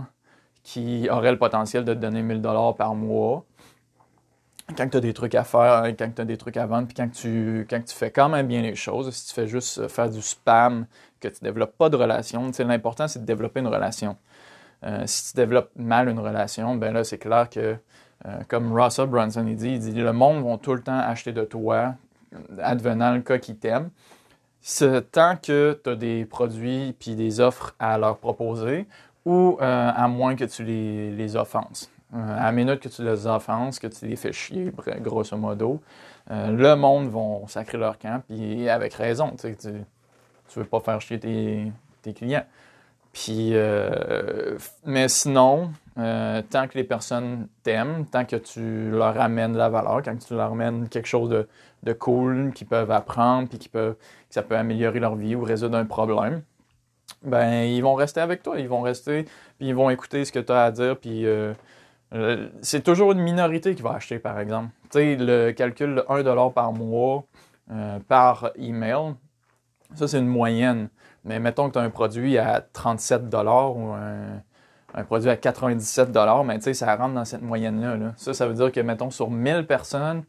qui 0.62 1.06
auraient 1.10 1.32
le 1.32 1.38
potentiel 1.38 1.84
de 1.84 1.92
te 1.92 1.98
donner 1.98 2.22
1000 2.22 2.40
dollars 2.40 2.74
par 2.76 2.94
mois, 2.94 3.44
quand 4.74 4.88
tu 4.88 4.96
as 4.96 5.00
des 5.00 5.12
trucs 5.12 5.34
à 5.34 5.44
faire, 5.44 5.84
quand 5.98 6.14
tu 6.14 6.22
as 6.22 6.24
des 6.24 6.38
trucs 6.38 6.56
à 6.56 6.64
vendre, 6.64 6.88
puis 6.88 6.94
quand 6.94 7.10
tu, 7.12 7.66
quand 7.68 7.84
tu 7.84 7.94
fais 7.94 8.10
quand 8.10 8.30
même 8.30 8.46
bien 8.46 8.62
les 8.62 8.74
choses, 8.74 9.10
si 9.14 9.28
tu 9.28 9.34
fais 9.34 9.46
juste 9.46 9.86
faire 9.88 10.08
du 10.08 10.22
spam, 10.22 10.86
que 11.20 11.28
tu 11.28 11.44
développes 11.44 11.76
pas 11.76 11.90
de 11.90 11.96
relation, 11.96 12.50
l'important 12.60 13.06
c'est 13.06 13.18
de 13.18 13.26
développer 13.26 13.60
une 13.60 13.68
relation. 13.68 14.16
Euh, 14.85 15.02
si 15.06 15.30
tu 15.30 15.37
développes 15.37 15.70
mal 15.76 16.08
une 16.08 16.20
relation, 16.20 16.76
ben 16.76 16.92
là 16.92 17.04
c'est 17.04 17.18
clair 17.18 17.50
que 17.50 17.76
euh, 18.26 18.40
comme 18.49 18.73
Russell 18.73 19.06
Brunson 19.06 19.42
dit, 19.42 19.73
il 19.73 19.78
dit 19.80 19.92
le 19.92 20.12
monde 20.12 20.44
va 20.44 20.56
tout 20.58 20.75
le 20.75 20.82
temps 20.82 20.99
acheter 20.99 21.32
de 21.32 21.44
toi, 21.44 21.94
advenant 22.61 23.12
le 23.12 23.20
cas 23.20 23.38
qu'ils 23.38 23.56
t'aiment. 23.56 23.90
Tant 25.12 25.37
que 25.37 25.80
tu 25.82 25.90
as 25.90 25.94
des 25.94 26.25
produits 26.25 26.94
puis 26.99 27.14
des 27.14 27.40
offres 27.40 27.75
à 27.78 27.97
leur 27.99 28.18
proposer, 28.18 28.87
ou 29.25 29.58
euh, 29.61 29.90
à 29.94 30.08
moins 30.08 30.37
que 30.37 30.44
tu 30.44 30.64
les, 30.64 31.37
offenses. 31.37 31.90
À 32.12 32.44
la 32.44 32.52
minute 32.52 32.80
que 32.80 32.88
tu 32.88 33.04
les 33.04 33.26
offenses, 33.26 33.78
que 33.78 33.87
tu 33.87 34.06
les 34.06 34.16
fais 34.16 34.32
chier, 34.32 34.73
grosso 35.00 35.37
modo, 35.37 35.80
le 36.30 36.75
monde 36.75 37.08
va 37.08 37.47
sacrer 37.49 37.78
leur 37.78 37.99
camp, 37.99 38.23
puis 38.28 38.68
avec 38.68 38.94
raison. 38.94 39.35
Tu 39.38 39.49
ne 39.49 39.82
veux 40.56 40.64
pas 40.64 40.80
faire 40.80 41.00
chier 41.00 41.18
tes 41.18 42.14
clients. 42.14 42.44
Puis, 43.25 43.52
mais 44.84 45.08
sinon, 45.08 45.70
euh, 45.98 46.42
tant 46.48 46.68
que 46.68 46.78
les 46.78 46.84
personnes 46.84 47.48
t'aiment, 47.64 48.06
tant 48.06 48.25
que 48.25 48.37
tu 48.37 48.90
leur 48.90 49.20
amènes 49.20 49.54
de 49.54 49.58
la 49.58 49.68
valeur, 49.68 50.00
quand 50.04 50.16
tu 50.16 50.34
leur 50.34 50.52
amènes 50.52 50.88
quelque 50.88 51.08
chose 51.08 51.28
de, 51.82 51.92
cool 51.94 52.52
qu'ils 52.52 52.68
peuvent 52.68 52.90
apprendre, 52.92 53.48
puis 53.48 53.58
qui 53.58 53.68
peut, 53.68 53.96
que 54.28 54.34
ça 54.34 54.42
peut 54.42 54.56
améliorer 54.56 55.00
leur 55.00 55.16
vie 55.16 55.34
ou 55.34 55.42
résoudre 55.42 55.76
un 55.76 55.87
problème, 55.87 56.42
ben 57.25 57.64
ils 57.64 57.80
vont 57.80 57.94
rester 57.94 58.20
avec 58.20 58.44
toi, 58.44 58.60
ils 58.60 58.68
vont 58.68 58.82
rester, 58.82 59.25
puis 59.58 59.68
ils 59.68 59.75
vont 59.75 59.90
écouter 59.90 60.25
ce 60.25 60.30
que 60.30 60.38
tu 60.38 60.52
as 60.52 60.64
à 60.64 60.70
dire, 60.70 60.96
puis 60.98 61.26
euh, 61.26 61.52
euh, 62.14 62.48
c'est 62.62 62.84
toujours 62.84 63.10
une 63.10 63.20
minorité 63.20 63.75
qui 63.75 63.82
va 63.82 63.94
acheter, 63.94 64.20
par 64.20 64.38
exemple. 64.38 64.68
Tu 64.90 64.98
sais, 64.98 65.16
le 65.16 65.50
calcul 65.50 65.96
de 65.96 66.00
1$ 66.02 66.52
par 66.52 66.72
mois 66.72 67.25
par 68.06 68.50
email, 68.56 69.14
ça 69.94 70.06
c'est 70.06 70.18
une 70.18 70.28
moyenne. 70.28 70.88
Mais 71.28 71.38
mettons 71.38 71.68
que 71.68 71.75
tu 71.75 71.78
as 71.78 71.82
un 71.82 71.90
produit 71.90 72.38
à 72.38 72.61
37$ 72.75 73.76
ou 73.76 73.94
un 74.94 75.04
produit 75.04 75.30
à 75.30 75.37
97 75.37 76.11
mais 76.44 76.56
tu 76.56 76.64
sais, 76.64 76.75
ça 76.75 76.97
rentre 76.97 77.14
dans 77.14 77.25
cette 77.25 77.42
moyenne-là. 77.42 78.12
Ça, 78.16 78.35
ça 78.35 78.47
veut 78.47 78.54
dire 78.54 78.73
que, 78.73 78.80
mettons, 78.80 79.11
sur 79.11 79.30
1000 79.30 79.66
personnes, 79.66 80.25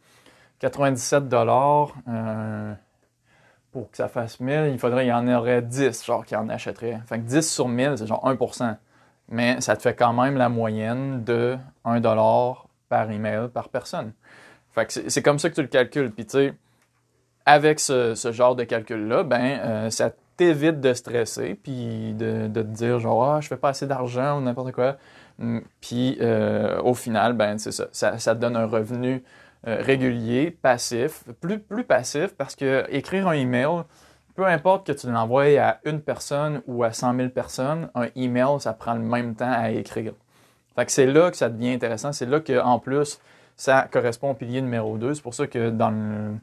97 0.60 1.24
euh, 1.34 2.74
pour 3.72 3.90
que 3.90 3.98
ça 3.98 4.10
fasse 4.10 4.40
1000, 4.40 4.72
il 4.74 4.80
faudrait, 4.80 5.06
il 5.06 5.10
y 5.10 5.14
en 5.14 5.28
aurait 5.28 5.62
10, 5.62 6.06
genre, 6.06 6.26
qui 6.26 6.36
en 6.36 6.50
achèteraient. 6.50 7.00
Fait 7.08 7.18
que 7.20 7.24
10 7.24 7.50
sur 7.50 7.68
1000, 7.68 7.94
c'est 7.98 8.08
genre 8.08 8.24
1% 8.26 8.76
Mais 9.30 9.62
ça 9.62 9.78
te 9.78 9.82
fait 9.82 9.96
quand 9.96 10.14
même 10.14 10.36
la 10.36 10.50
moyenne 10.50 11.24
de 11.24 11.58
1 11.86 12.02
par 12.90 13.10
email 13.10 13.48
par 13.54 13.70
personne. 13.70 14.14
Fait 14.72 14.86
que 14.86 15.10
c'est 15.10 15.24
comme 15.24 15.40
ça 15.40 15.50
que 15.50 15.56
tu 15.56 15.62
le 15.62 15.68
calcules. 15.68 16.12
Puis, 16.12 16.26
tu 16.26 16.32
sais, 16.32 16.54
avec 17.46 17.80
ce, 17.80 18.14
genre 18.34 18.56
de 18.56 18.66
calcul-là, 18.66 19.24
ben, 19.24 19.60
euh, 19.64 19.90
ça 19.90 20.12
t'évite 20.40 20.80
de 20.80 20.94
stresser, 20.94 21.60
puis 21.62 22.14
de, 22.14 22.48
te 22.48 22.60
dire 22.62 22.98
genre, 23.00 23.26
ah, 23.26 23.42
je 23.42 23.50
fais 23.50 23.58
pas 23.58 23.70
assez 23.70 23.86
d'argent 23.86 24.38
ou 24.38 24.42
n'importe 24.42 24.72
quoi. 24.72 24.96
Mm, 25.38 25.60
puis 25.82 26.18
euh, 26.22 26.82
au 26.82 26.94
final, 26.94 27.34
ben, 27.34 27.58
c'est 27.58 27.74
ça, 27.74 27.88
ça, 27.92 28.36
te 28.36 28.40
donne 28.40 28.56
un 28.56 28.66
revenu 28.66 29.22
euh, 29.68 29.82
régulier, 29.82 30.52
passif, 30.52 31.26
plus, 31.42 31.60
plus 31.60 31.84
passif 31.84 32.34
parce 32.38 32.56
que 32.56 32.86
écrire 32.90 33.28
un 33.28 33.34
email, 33.34 33.84
peu 34.36 34.46
importe 34.46 34.88
que 34.88 34.94
tu 34.94 35.12
l'envoies 35.12 35.60
à 35.60 35.80
une 35.84 36.00
personne 36.00 36.62
ou 36.68 36.86
à 36.86 36.94
100 36.94 37.18
000 37.18 37.30
personnes, 37.30 37.90
un 37.94 38.08
email, 38.16 38.62
ça 38.62 38.72
prend 38.72 38.94
le 38.94 39.02
même 39.02 39.36
temps 39.36 39.52
à 39.52 39.72
écrire. 39.72 40.14
Fait 40.78 40.86
que 40.86 40.92
c'est 40.94 41.08
là 41.08 41.32
que 41.32 41.36
ça 41.36 41.50
devient 41.50 41.74
intéressant. 41.74 42.14
C'est 42.14 42.28
là 42.28 42.40
qu'en 42.40 42.80
plus, 42.80 43.20
ça 43.58 43.90
correspond 43.92 44.32
au 44.32 44.36
pilier 44.36 44.62
numéro 44.62 44.98
2. 44.98 45.16
C'est 45.16 45.22
pour 45.22 45.34
ça 45.34 45.48
que 45.48 45.70
dans 45.70 45.90
le, 45.90 46.36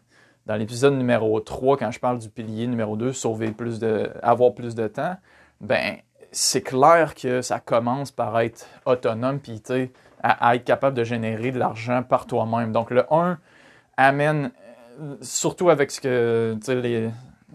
dans 0.46 0.54
l'épisode 0.54 0.94
numéro 0.94 1.38
3, 1.40 1.76
quand 1.76 1.90
je 1.90 1.98
parle 1.98 2.18
du 2.18 2.28
pilier 2.28 2.66
numéro 2.66 2.96
2, 2.96 3.12
sauver 3.12 3.50
plus 3.50 3.78
de, 3.78 4.10
avoir 4.22 4.54
plus 4.54 4.74
de 4.74 4.86
temps, 4.86 5.16
ben, 5.60 5.96
c'est 6.30 6.62
clair 6.62 7.14
que 7.14 7.42
ça 7.42 7.60
commence 7.60 8.10
par 8.10 8.38
être 8.40 8.66
autonome, 8.84 9.40
puis 9.40 9.60
à, 10.22 10.48
à 10.48 10.54
être 10.54 10.64
capable 10.64 10.96
de 10.96 11.04
générer 11.04 11.50
de 11.50 11.58
l'argent 11.58 12.02
par 12.02 12.26
toi-même. 12.26 12.72
Donc, 12.72 12.90
le 12.90 13.04
1 13.12 13.38
amène, 13.96 14.52
surtout 15.20 15.70
avec 15.70 15.90
ce 15.90 16.00
que, 16.00 16.56
les, 16.72 17.10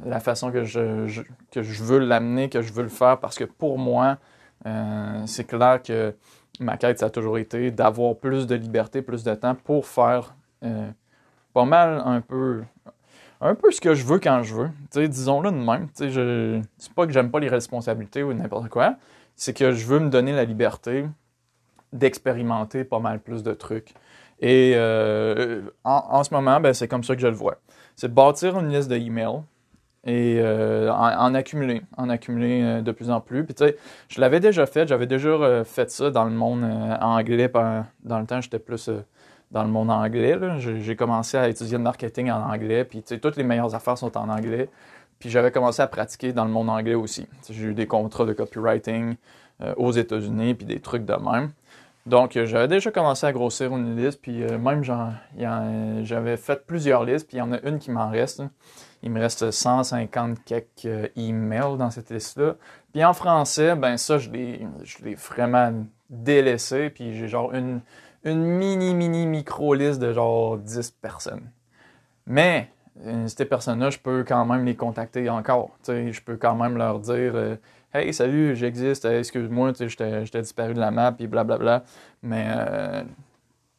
la 0.06 0.20
façon 0.20 0.52
que 0.52 0.64
je, 0.64 1.24
que 1.52 1.62
je 1.62 1.84
veux 1.84 2.00
l'amener, 2.00 2.50
que 2.50 2.62
je 2.62 2.74
veux 2.74 2.84
le 2.84 2.90
faire, 2.90 3.20
parce 3.20 3.38
que 3.38 3.46
pour 3.46 3.78
moi, 3.78 4.18
euh, 4.66 5.24
c'est 5.26 5.46
clair 5.46 5.82
que 5.82 6.14
ma 6.60 6.78
quête, 6.78 7.00
ça 7.00 7.08
a 7.08 7.10
toujours 7.10 7.38
été 7.38 7.72
d'avoir 7.72 8.16
plus 8.16 8.48
de 8.48 8.56
liberté, 8.56 9.02
plus 9.02 9.24
de 9.24 9.34
temps 9.34 9.56
pour 9.56 9.88
faire 9.88 10.36
euh, 10.64 10.90
pas 11.54 11.66
mal 11.66 12.02
un 12.06 12.22
peu 12.22 12.64
un 13.42 13.56
peu 13.56 13.72
ce 13.72 13.82
que 13.82 13.96
je 13.96 14.06
veux 14.06 14.20
quand 14.20 14.44
je 14.44 14.54
veux. 14.54 15.08
disons-le 15.08 15.52
de 15.52 15.58
même. 15.58 15.88
Je, 16.00 16.62
c'est 16.78 16.94
pas 16.94 17.08
que 17.08 17.12
j'aime 17.12 17.32
pas 17.32 17.40
les 17.40 17.50
responsabilités 17.50 18.24
ou 18.24 18.34
n'importe 18.34 18.70
quoi. 18.70 18.96
C'est 19.36 19.54
que 19.56 19.72
je 19.72 19.86
veux 19.86 20.00
me 20.00 20.10
donner 20.10 20.32
la 20.32 20.46
liberté 20.46 21.06
d'expérimenter 21.92 22.84
pas 22.84 23.00
mal 23.00 23.20
plus 23.20 23.44
de 23.44 23.54
trucs. 23.54 23.94
Et 24.40 24.74
euh, 24.76 25.62
en, 25.84 26.24
ce 26.24 26.34
moment, 26.34 26.60
ben, 26.60 26.74
c'est 26.74 26.88
comme 26.88 27.04
ça 27.04 27.16
que 27.16 27.22
je 27.22 27.28
le 27.28 27.34
vois. 27.34 27.58
C'est 27.96 28.14
bâtir 28.14 28.60
une 28.60 28.70
liste 28.70 28.90
d'emails 28.90 29.42
et 30.04 30.40
euh, 30.40 30.92
en, 30.92 31.36
accumuler, 31.36 31.84
en 31.98 32.10
accumuler 32.10 32.62
euh, 32.64 32.82
de 32.82 32.92
plus 32.92 33.12
en 33.12 33.22
plus. 33.22 33.44
Puis 33.44 33.54
tu 33.54 33.66
sais, 33.66 33.78
je 34.08 34.20
l'avais 34.20 34.40
déjà 34.40 34.66
fait, 34.66 34.88
j'avais 34.88 35.06
déjà 35.06 35.64
fait 35.64 35.92
ça 35.92 36.10
dans 36.10 36.26
le 36.26 36.32
monde 36.32 36.64
anglais. 37.02 37.52
Dans 38.04 38.20
le 38.20 38.26
temps, 38.26 38.42
j'étais 38.42 38.60
plus 38.60 38.90
dans 39.52 39.64
le 39.64 39.70
monde 39.70 39.92
anglais. 39.92 40.38
J'ai 40.60 40.96
commencé 40.96 41.38
à 41.38 41.48
étudier 41.48 41.78
le 41.78 41.84
marketing 41.84 42.32
en 42.32 42.42
anglais, 42.42 42.86
puis 42.86 43.04
toutes 43.04 43.36
les 43.36 43.44
meilleures 43.44 43.76
affaires 43.76 43.98
sont 43.98 44.18
en 44.18 44.30
anglais. 44.30 44.70
Puis 45.20 45.30
j'avais 45.30 45.52
commencé 45.52 45.82
à 45.82 45.88
pratiquer 45.88 46.34
dans 46.34 46.46
le 46.46 46.52
monde 46.52 46.70
anglais 46.70 46.96
aussi. 46.96 47.28
J'ai 47.50 47.68
eu 47.68 47.74
des 47.74 47.86
contrats 47.86 48.26
de 48.26 48.34
copywriting 48.34 49.16
euh, 49.62 49.74
aux 49.78 49.92
États-Unis, 49.92 50.56
puis 50.56 50.66
des 50.66 50.80
trucs 50.80 51.06
de 51.06 51.14
même. 51.14 51.52
Donc 52.08 52.36
euh, 52.36 52.48
j'avais 52.48 52.68
déjà 52.68 52.90
commencé 52.90 53.28
à 53.28 53.32
grossir 53.32 53.76
une 53.76 53.96
liste, 53.96 54.20
puis 54.20 54.42
euh, 54.42 54.58
même 54.58 54.84
j'avais 54.84 56.38
fait 56.38 56.66
plusieurs 56.66 57.04
listes, 57.04 57.28
puis 57.28 57.38
il 57.38 57.40
y 57.40 57.44
en 57.44 57.52
a 57.52 57.60
une 57.62 57.78
qui 57.78 57.92
m'en 57.92 58.10
reste. 58.10 58.42
Il 59.04 59.12
me 59.12 59.20
reste 59.20 59.52
150 59.52 60.44
quelques 60.44 61.12
emails 61.16 61.78
dans 61.78 61.92
cette 61.92 62.10
liste-là. 62.10 62.56
Puis 62.92 63.04
en 63.04 63.14
français, 63.14 63.76
ben 63.76 63.98
ça, 63.98 64.18
je 64.18 64.30
l'ai 64.32 65.16
vraiment 65.16 65.86
délaissé, 66.10 66.90
puis 66.90 67.16
j'ai 67.16 67.28
genre 67.28 67.54
une 67.54 67.82
une 68.24 68.44
mini, 68.44 68.94
mini, 68.94 69.26
micro 69.26 69.74
liste 69.74 70.00
de 70.00 70.14
genre 70.14 70.58
10 70.58 70.92
personnes. 71.02 71.50
Mais 72.28 72.70
euh, 73.06 73.28
ces 73.28 73.46
personnes-là, 73.46 73.90
je 73.90 73.98
peux 73.98 74.24
quand 74.24 74.46
même 74.46 74.66
les 74.66 74.76
contacter 74.76 75.30
encore. 75.30 75.72
Je 75.88 76.22
peux 76.22 76.38
quand 76.38 76.56
même 76.56 76.78
leur 76.78 77.00
dire 77.00 77.36
euh, 77.36 77.56
Hey, 77.94 78.14
salut, 78.14 78.56
j'existe, 78.56 79.06
excuse-moi, 79.06 79.74
j'étais 79.78 80.42
disparu 80.42 80.74
de 80.74 80.80
la 80.80 80.92
map, 80.92 81.14
et 81.20 81.28
blablabla. 81.28 81.84
Mais 82.22 82.48
euh, 82.48 83.04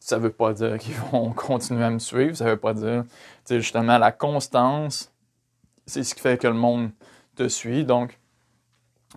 ça 0.01 0.19
veut 0.19 0.33
pas 0.33 0.53
dire 0.53 0.77
qu'ils 0.79 0.95
vont 0.95 1.31
continuer 1.37 1.85
à 1.85 1.91
me 1.91 1.99
suivre. 1.99 2.37
Ça 2.37 2.45
veut 2.45 2.59
pas 2.59 2.75
dire, 2.75 3.05
justement, 3.49 3.97
la 3.99 4.13
constance, 4.13 5.13
c'est 5.87 6.03
ce 6.03 6.15
qui 6.15 6.21
fait 6.21 6.39
que 6.39 6.49
le 6.49 6.55
monde 6.55 6.91
te 7.37 7.49
suit. 7.49 7.85
Donc, 7.85 8.19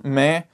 mais, 0.04 0.48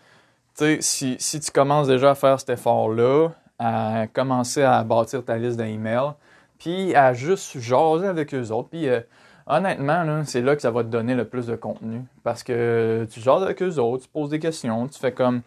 si, 0.80 1.16
si 1.20 1.40
tu 1.40 1.52
commences 1.52 1.88
déjà 1.88 2.12
à 2.12 2.16
faire 2.16 2.40
cet 2.40 2.50
effort-là, 2.52 3.30
à 3.62 4.08
commencer 4.08 4.64
à 4.64 4.84
bâtir 4.84 5.24
ta 5.24 5.38
liste 5.38 5.58
d'emails, 5.58 6.14
puis 6.58 6.96
à 6.96 7.14
juste 7.14 7.60
jaser 7.60 8.08
avec 8.08 8.34
eux 8.34 8.50
autres. 8.50 8.70
Puis 8.70 8.90
euh, 8.90 9.02
honnêtement, 9.46 10.24
c'est 10.26 10.42
là 10.42 10.56
que 10.56 10.64
ça 10.64 10.72
va 10.72 10.84
te 10.84 10.90
donner 10.90 11.14
le 11.14 11.26
plus 11.26 11.46
de 11.46 11.56
contenu. 11.56 12.02
Parce 12.24 12.42
que 12.42 13.08
tu 13.12 13.20
jases 13.20 13.44
avec 13.44 13.62
eux 13.62 13.78
autres, 13.78 14.04
tu 14.06 14.10
poses 14.10 14.32
des 14.32 14.40
questions, 14.40 14.88
tu 14.88 15.00
fais 15.00 15.12
comme 15.12 15.42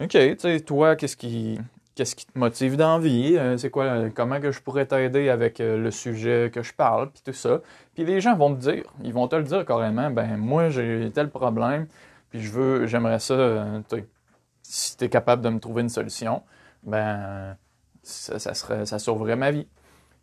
OK, 0.00 0.10
tu 0.10 0.36
sais, 0.38 0.60
toi, 0.60 0.94
qu'est-ce 0.94 1.16
qui. 1.16 1.58
Qu'est-ce 1.94 2.14
qui 2.14 2.26
te 2.26 2.38
motive 2.38 2.76
dans 2.76 2.98
la 2.98 3.02
vie? 3.02 3.36
Euh, 3.36 3.56
c'est 3.56 3.70
quoi, 3.70 4.08
comment 4.14 4.38
que 4.40 4.52
je 4.52 4.60
pourrais 4.60 4.86
t'aider 4.86 5.30
avec 5.30 5.58
euh, 5.58 5.76
le 5.76 5.90
sujet 5.90 6.48
que 6.54 6.62
je 6.62 6.72
parle, 6.72 7.10
puis 7.10 7.22
tout 7.24 7.32
ça. 7.32 7.60
Puis 7.94 8.04
les 8.04 8.20
gens 8.20 8.36
vont 8.36 8.54
te 8.54 8.60
dire, 8.60 8.84
ils 9.02 9.12
vont 9.12 9.26
te 9.26 9.34
le 9.34 9.42
dire 9.42 9.64
carrément, 9.66 10.08
ben 10.08 10.36
moi 10.36 10.68
j'ai 10.68 11.10
tel 11.12 11.28
problème, 11.28 11.88
puis 12.30 12.40
je 12.40 12.52
veux, 12.52 12.86
j'aimerais 12.86 13.18
ça, 13.18 13.66
si 14.62 14.96
tu 14.96 15.04
es 15.06 15.08
capable 15.08 15.42
de 15.42 15.48
me 15.48 15.58
trouver 15.58 15.82
une 15.82 15.88
solution, 15.88 16.42
ben 16.88 17.56
ça, 18.02 18.38
ça 18.38 18.98
sauverait 18.98 19.36
ma 19.36 19.50
vie. 19.50 19.66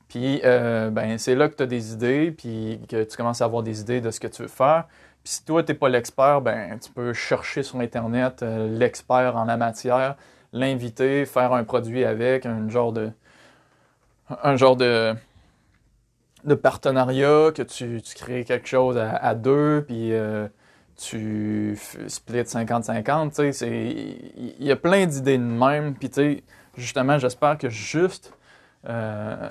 Puis 0.07 0.41
ben 0.43 1.17
c'est 1.17 1.35
là 1.35 1.49
que 1.49 1.55
tu 1.55 1.63
as 1.63 1.67
des 1.67 1.93
idées, 1.93 2.31
puis 2.31 2.79
que 2.89 3.03
tu 3.03 3.17
commences 3.17 3.41
à 3.41 3.45
avoir 3.45 3.63
des 3.63 3.81
idées 3.81 4.01
de 4.01 4.11
ce 4.11 4.19
que 4.19 4.27
tu 4.27 4.43
veux 4.43 4.47
faire. 4.47 4.85
Puis 5.25 5.33
si 5.33 5.43
toi, 5.43 5.63
tu 5.63 5.71
n'es 5.71 5.77
pas 5.79 5.89
l'expert, 5.89 6.39
ben, 6.41 6.77
tu 6.77 6.91
peux 6.91 7.11
chercher 7.11 7.63
sur 7.63 7.79
Internet 7.79 8.43
euh, 8.43 8.67
l'expert 8.69 9.35
en 9.35 9.45
la 9.45 9.57
matière, 9.57 10.17
l'inviter, 10.53 11.25
faire 11.25 11.51
un 11.51 11.63
produit 11.63 12.05
avec, 12.05 12.45
un 12.45 12.69
genre 12.69 12.93
de. 12.93 13.09
un 14.43 14.55
genre 14.55 14.75
de. 14.75 15.15
de 16.43 16.53
partenariat, 16.53 17.51
que 17.55 17.63
tu, 17.63 18.03
crées 18.13 18.43
quelque 18.45 18.67
chose 18.67 18.99
à, 18.99 19.33
deux, 19.33 19.83
puis 19.87 20.13
euh, 20.13 20.47
tu 20.97 21.77
splits 22.07 22.41
50-50. 22.41 23.63
Il 23.65 24.65
y 24.65 24.71
a 24.71 24.75
plein 24.75 25.05
d'idées 25.05 25.37
de 25.37 25.43
même. 25.43 25.93
Puis 25.95 26.43
justement, 26.77 27.17
j'espère 27.17 27.57
que 27.57 27.69
juste. 27.69 28.33
Euh, 28.87 29.49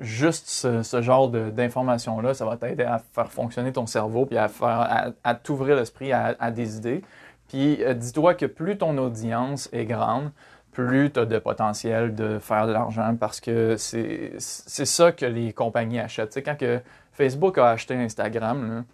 juste 0.00 0.48
ce, 0.48 1.02
genre 1.02 1.28
d'informations-là, 1.28 2.34
ça 2.34 2.44
va 2.44 2.56
t'aider 2.56 2.84
à 2.84 2.98
faire 3.12 3.30
fonctionner 3.30 3.72
ton 3.72 3.86
cerveau, 3.86 4.26
puis 4.26 4.38
à, 4.38 4.48
faire, 4.48 5.12
à, 5.22 5.34
t'ouvrir 5.34 5.76
l'esprit 5.76 6.12
à, 6.12 6.50
des 6.50 6.76
idées. 6.76 7.02
Puis 7.48 7.82
euh, 7.82 7.94
dis-toi 7.94 8.34
que 8.34 8.46
plus 8.46 8.78
ton 8.78 8.96
audience 8.98 9.68
est 9.72 9.84
grande, 9.84 10.30
plus 10.72 11.10
tu 11.10 11.20
as 11.20 11.26
de 11.26 11.38
potentiel 11.38 12.14
de 12.14 12.38
faire 12.38 12.66
de 12.66 12.72
l'argent 12.72 13.14
parce 13.18 13.40
que 13.40 13.76
c'est 13.76 14.38
ça 14.38 15.12
que 15.12 15.26
les 15.26 15.52
compagnies 15.52 15.98
achètent. 15.98 16.30
Tu 16.30 16.42
quand 16.42 16.56
que 16.56 16.80
Facebook 17.12 17.58
a 17.58 17.70
acheté 17.70 17.94
Instagram, 17.94 18.84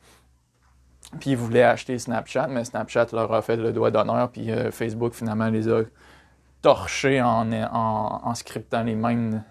puis 1.21 1.31
ils 1.31 1.37
voulaient 1.37 1.63
acheter 1.63 1.99
Snapchat, 1.99 2.49
mais 2.49 2.65
Snapchat 2.65 3.07
leur 3.13 3.33
a 3.33 3.43
fait 3.43 3.57
le 3.57 3.73
doigt 3.73 3.91
d'honneur, 3.91 4.31
puis 4.31 4.51
euh, 4.51 4.71
Facebook 4.71 5.15
finalement 5.15 5.49
les 5.49 5.69
a 5.69 5.83
torchés 6.63 7.23
en, 7.23 7.53
en, 7.53 8.35
scriptant 8.35 8.83
les 8.83 8.97
mêmes 8.97 9.43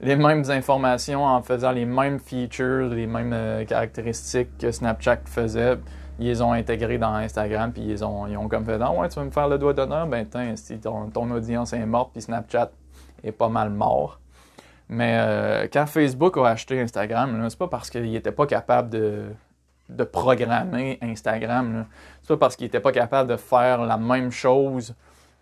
les 0.00 0.16
mêmes 0.16 0.44
informations 0.48 1.24
en 1.24 1.42
faisant 1.42 1.72
les 1.72 1.84
mêmes 1.84 2.20
features, 2.20 2.88
les 2.88 3.06
mêmes 3.06 3.32
euh, 3.32 3.64
caractéristiques 3.64 4.56
que 4.58 4.70
Snapchat 4.70 5.20
faisait. 5.26 5.76
Ils 6.20 6.26
les 6.26 6.42
ont 6.42 6.52
intégrés 6.52 6.98
dans 6.98 7.14
Instagram, 7.14 7.72
puis 7.72 7.82
ils 7.84 8.04
ont, 8.04 8.26
ils 8.26 8.36
ont 8.36 8.48
comme 8.48 8.64
fait 8.64 8.78
Ah 8.80 8.92
ouais, 8.92 9.08
tu 9.08 9.18
veux 9.18 9.26
me 9.26 9.30
faire 9.30 9.48
le 9.48 9.58
doigt 9.58 9.72
d'honneur 9.72 10.06
Ben, 10.06 10.26
si 10.56 10.78
ton, 10.78 11.10
ton, 11.10 11.30
audience 11.30 11.72
est 11.72 11.86
morte, 11.86 12.10
puis 12.12 12.22
Snapchat 12.22 12.70
est 13.24 13.32
pas 13.32 13.48
mal 13.48 13.70
mort. 13.70 14.20
Mais 14.88 15.18
euh, 15.20 15.66
quand 15.72 15.86
Facebook 15.86 16.36
a 16.38 16.46
acheté 16.46 16.80
Instagram, 16.80 17.46
c'est 17.48 17.58
pas 17.58 17.68
parce 17.68 17.90
qu'il 17.90 18.10
n'était 18.10 18.32
pas 18.32 18.46
capable 18.46 18.90
de, 18.90 19.26
de 19.88 20.04
programmer 20.04 20.98
Instagram. 21.02 21.86
C'est 22.22 22.28
pas 22.28 22.36
parce 22.36 22.56
qu'il 22.56 22.66
n'était 22.66 22.80
pas 22.80 22.92
capable 22.92 23.30
de 23.30 23.36
faire 23.36 23.84
la 23.84 23.96
même 23.96 24.30
chose 24.30 24.94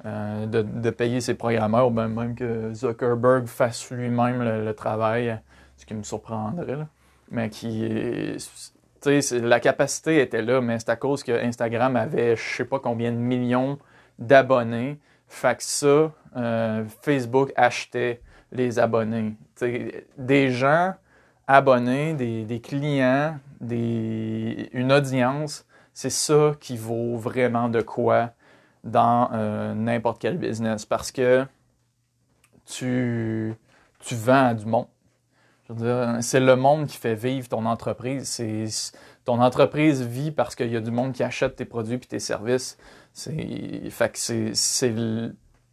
euh, 0.05 0.47
de, 0.47 0.91
payer 0.91 1.21
ses 1.21 1.35
programmeurs, 1.35 1.89
ou 1.89 1.91
même 1.91 2.35
que 2.35 2.73
Zuckerberg 2.73 3.47
fasse 3.47 3.91
lui-même 3.91 4.43
le, 4.43 4.73
travail, 4.75 5.39
ce 5.77 5.87
qui 5.87 5.95
me 5.95 6.03
surprendrait. 6.03 6.87
Mais 7.31 7.51
qui. 7.51 8.37
La 9.31 9.61
capacité 9.61 10.21
était 10.21 10.43
là, 10.43 10.61
mais 10.61 10.79
c'est 10.81 10.91
à 10.91 10.97
cause 10.97 11.23
que 11.23 11.31
Instagram 11.31 11.95
avait 11.95 12.35
je 12.35 12.57
sais 12.57 12.65
pas 12.65 12.81
combien 12.81 13.13
de 13.13 13.17
millions 13.17 13.79
d'abonnés. 14.19 14.99
Fait 15.29 15.57
que 15.57 15.63
ça, 15.63 16.13
euh, 16.37 16.85
Facebook 17.03 17.53
achetait 17.57 18.21
les 18.53 18.79
abonnés. 18.79 19.35
des 20.19 20.51
gens 20.51 20.95
abonnés, 21.47 22.15
des, 22.15 22.61
clients, 22.61 23.39
une 23.61 24.93
audience, 24.93 25.67
c'est 25.95 26.11
ça 26.11 26.53
qui 26.61 26.77
vaut 26.77 27.17
vraiment 27.17 27.69
de 27.69 27.81
quoi 27.81 28.31
dans 28.85 29.31
euh, 29.33 29.75
n'importe 29.75 30.21
quel 30.21 30.39
business 30.39 30.87
parce 30.87 31.11
que 31.11 31.45
tu, 32.67 33.55
tu 34.01 34.15
vends 34.15 34.47
à 34.47 34.55
du 34.55 34.67
monde. 34.67 34.87
C'est 36.21 36.41
le 36.41 36.55
monde 36.55 36.87
qui 36.87 36.97
fait 36.97 37.15
vivre 37.15 37.49
ton 37.49 37.67
entreprise. 37.67 38.41
Ton 39.25 39.41
entreprise 39.41 40.03
vit 40.03 40.31
parce 40.31 40.55
qu'il 40.55 40.71
y 40.71 40.77
a 40.77 40.81
du 40.81 40.93
monde 40.93 41.13
qui 41.13 41.25
achète 41.25 41.57
tes 41.57 41.65
produits 41.65 41.97
et 41.97 42.01
tes 42.01 42.21
services. 42.21 42.79
C'est 43.13 43.91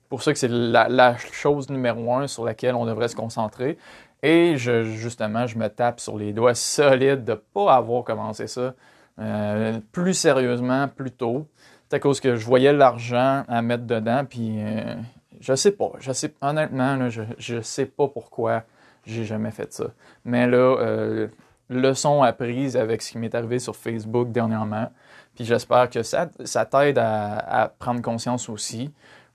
pour 0.09 0.23
ça 0.23 0.33
que 0.33 0.39
c'est 0.39 0.47
la, 0.47 1.17
chose 1.17 1.69
numéro 1.69 2.15
un 2.15 2.27
sur 2.27 2.45
laquelle 2.45 2.73
on 2.73 2.85
devrait 2.85 3.07
se 3.07 3.15
concentrer. 3.15 3.77
Et 4.23 4.57
je, 4.57 4.83
justement, 4.83 5.45
je 5.45 5.57
me 5.57 5.67
tape 5.67 5.99
sur 5.99 6.17
les 6.17 6.33
doigts 6.33 6.55
solides 6.55 7.23
de 7.23 7.33
ne 7.33 7.37
pas 7.37 7.75
avoir 7.75 8.03
commencé 8.03 8.47
ça 8.47 8.73
euh, 9.19 9.79
plus 9.91 10.15
sérieusement, 10.15 10.87
plus 10.87 11.11
tôt 11.11 11.47
à 11.93 11.99
cause 11.99 12.19
que 12.19 12.35
je 12.35 12.45
voyais 12.45 12.73
l'argent 12.73 13.43
à 13.47 13.61
mettre 13.61 13.85
dedans, 13.85 14.25
puis 14.25 14.55
euh, 14.57 14.95
je 15.39 15.53
sais 15.53 15.71
pas. 15.71 15.91
Je 15.99 16.11
sais, 16.11 16.33
honnêtement, 16.41 17.09
je, 17.09 17.21
je 17.37 17.61
sais 17.61 17.85
pas 17.85 18.07
pourquoi 18.07 18.63
j'ai 19.05 19.23
jamais 19.25 19.51
fait 19.51 19.71
ça. 19.71 19.85
Mais 20.25 20.47
là, 20.47 20.57
euh, 20.57 21.27
leçon 21.69 22.23
apprise 22.23 22.75
avec 22.77 23.01
ce 23.01 23.11
qui 23.11 23.17
m'est 23.17 23.35
arrivé 23.35 23.59
sur 23.59 23.75
Facebook 23.75 24.31
dernièrement. 24.31 24.91
Puis 25.35 25.45
j'espère 25.45 25.89
que 25.89 26.03
ça, 26.03 26.29
ça 26.45 26.65
t'aide 26.65 26.97
à, 26.97 27.73
prendre 27.79 28.01
conscience 28.01 28.49
aussi. 28.49 28.91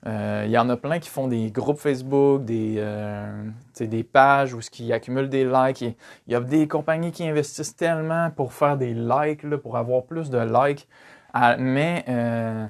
Euh, 0.07 0.43
il 0.45 0.51
y 0.51 0.57
en 0.57 0.69
a 0.69 0.77
plein 0.77 0.99
qui 0.99 1.09
font 1.09 1.27
des 1.27 1.51
groupes 1.51 1.79
Facebook, 1.79 2.45
des, 2.45 2.75
euh, 2.77 3.43
des 3.79 4.03
pages 4.03 4.53
où 4.53 4.59
qui 4.59 4.93
accumulent 4.93 5.29
des 5.29 5.43
likes. 5.43 5.81
Il 5.81 5.95
y 6.27 6.35
a 6.35 6.39
des 6.39 6.67
compagnies 6.67 7.11
qui 7.11 7.27
investissent 7.27 7.75
tellement 7.75 8.31
pour 8.31 8.53
faire 8.53 8.77
des 8.77 8.93
likes, 8.93 9.43
là, 9.43 9.57
pour 9.57 9.75
avoir 9.75 10.03
plus 10.03 10.29
de 10.29 10.39
likes. 10.39 10.87
Ah, 11.33 11.57
mais 11.57 12.05
euh, 12.07 12.65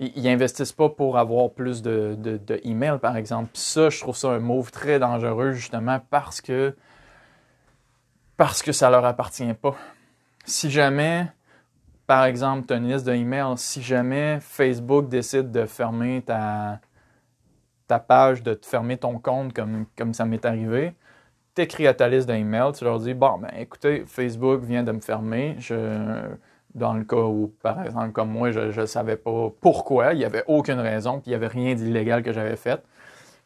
ils 0.00 0.26
investissent 0.28 0.72
pas 0.72 0.88
pour 0.88 1.18
avoir 1.18 1.50
plus 1.50 1.82
de, 1.82 2.16
de, 2.18 2.96
par 2.96 3.16
exemple. 3.16 3.50
Puis 3.52 3.62
ça, 3.62 3.88
je 3.88 4.00
trouve 4.00 4.16
ça 4.16 4.30
un 4.30 4.40
move 4.40 4.72
très 4.72 4.98
dangereux, 4.98 5.52
justement, 5.52 6.00
parce 6.10 6.40
que 6.40 6.74
parce 8.36 8.62
que 8.62 8.72
ça 8.72 8.90
leur 8.90 9.04
appartient 9.04 9.54
pas. 9.54 9.76
Si 10.44 10.68
jamais, 10.68 11.28
par 12.06 12.24
exemple, 12.24 12.66
tu 12.66 12.74
as 12.74 12.76
une 12.76 12.88
liste 12.88 13.04
d'emails, 13.06 13.56
si 13.56 13.82
jamais 13.82 14.38
Facebook 14.40 15.08
décide 15.08 15.50
de 15.50 15.66
fermer 15.66 16.22
ta, 16.22 16.80
page, 18.08 18.42
de 18.42 18.54
te 18.54 18.66
fermer 18.66 18.96
ton 18.96 19.18
compte 19.18 19.52
comme, 19.52 20.14
ça 20.14 20.24
m'est 20.24 20.44
arrivé, 20.44 20.94
tu 21.54 21.62
écris 21.62 21.86
à 21.86 21.94
ta 21.94 22.08
liste 22.08 22.26
d'emails, 22.26 22.72
tu 22.72 22.84
leur 22.84 22.98
dis 22.98 23.14
Bon, 23.14 23.38
ben 23.38 23.50
écoutez, 23.58 24.04
Facebook 24.06 24.62
vient 24.62 24.82
de 24.82 24.92
me 24.92 25.00
fermer, 25.00 25.56
dans 26.74 26.94
le 26.94 27.04
cas 27.04 27.16
où, 27.16 27.54
par 27.62 27.82
exemple, 27.84 28.12
comme 28.12 28.30
moi, 28.30 28.50
je 28.50 28.80
ne 28.80 28.86
savais 28.86 29.16
pas 29.16 29.50
pourquoi, 29.60 30.14
il 30.14 30.18
n'y 30.18 30.24
avait 30.24 30.44
aucune 30.46 30.80
raison, 30.80 31.20
puis 31.20 31.30
il 31.30 31.30
n'y 31.30 31.36
avait 31.36 31.48
rien 31.48 31.74
d'illégal 31.74 32.22
que 32.22 32.32
j'avais 32.32 32.56
fait. 32.56 32.82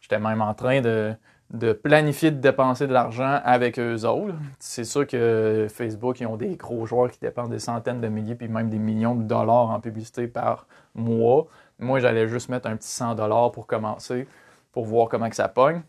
J'étais 0.01 0.21
même 0.21 0.41
en 0.41 0.55
train 0.55 0.81
de, 0.81 1.15
de, 1.51 1.73
planifier 1.73 2.31
de 2.31 2.41
dépenser 2.41 2.87
de 2.87 2.93
l'argent 2.93 3.41
avec 3.45 3.79
eux 3.79 4.05
autres. 4.05 4.35
C'est 4.59 4.85
sûr 4.85 5.07
que 5.07 5.67
Facebook, 5.71 6.21
ils 6.21 6.27
ont 6.27 6.37
des 6.37 6.57
gros 6.57 6.87
joueurs 6.87 7.11
qui 7.11 7.21
dépensent 7.21 7.51
des 7.51 7.59
centaines 7.59 8.01
de 8.01 8.09
milliers, 8.09 8.35
puis 8.35 8.49
même 8.49 8.69
des 8.69 8.79
millions 8.79 9.15
de 9.15 9.23
dollars 9.23 9.71
en 9.71 9.81
publicité 9.81 10.27
par 10.27 10.67
mois. 10.95 11.47
Moi, 11.79 12.01
j'allais 12.01 12.29
juste 12.29 12.49
mettre 12.49 12.69
un 12.69 12.77
petit 12.77 12.89
100 12.89 13.15
dollars 13.15 13.53
pour 13.53 13.67
commencer, 13.67 14.27
pour 14.73 14.85
voir 14.87 15.09
comment 15.09 15.29
que 15.29 15.37
ça 15.37 15.49
pogne. 15.49 15.83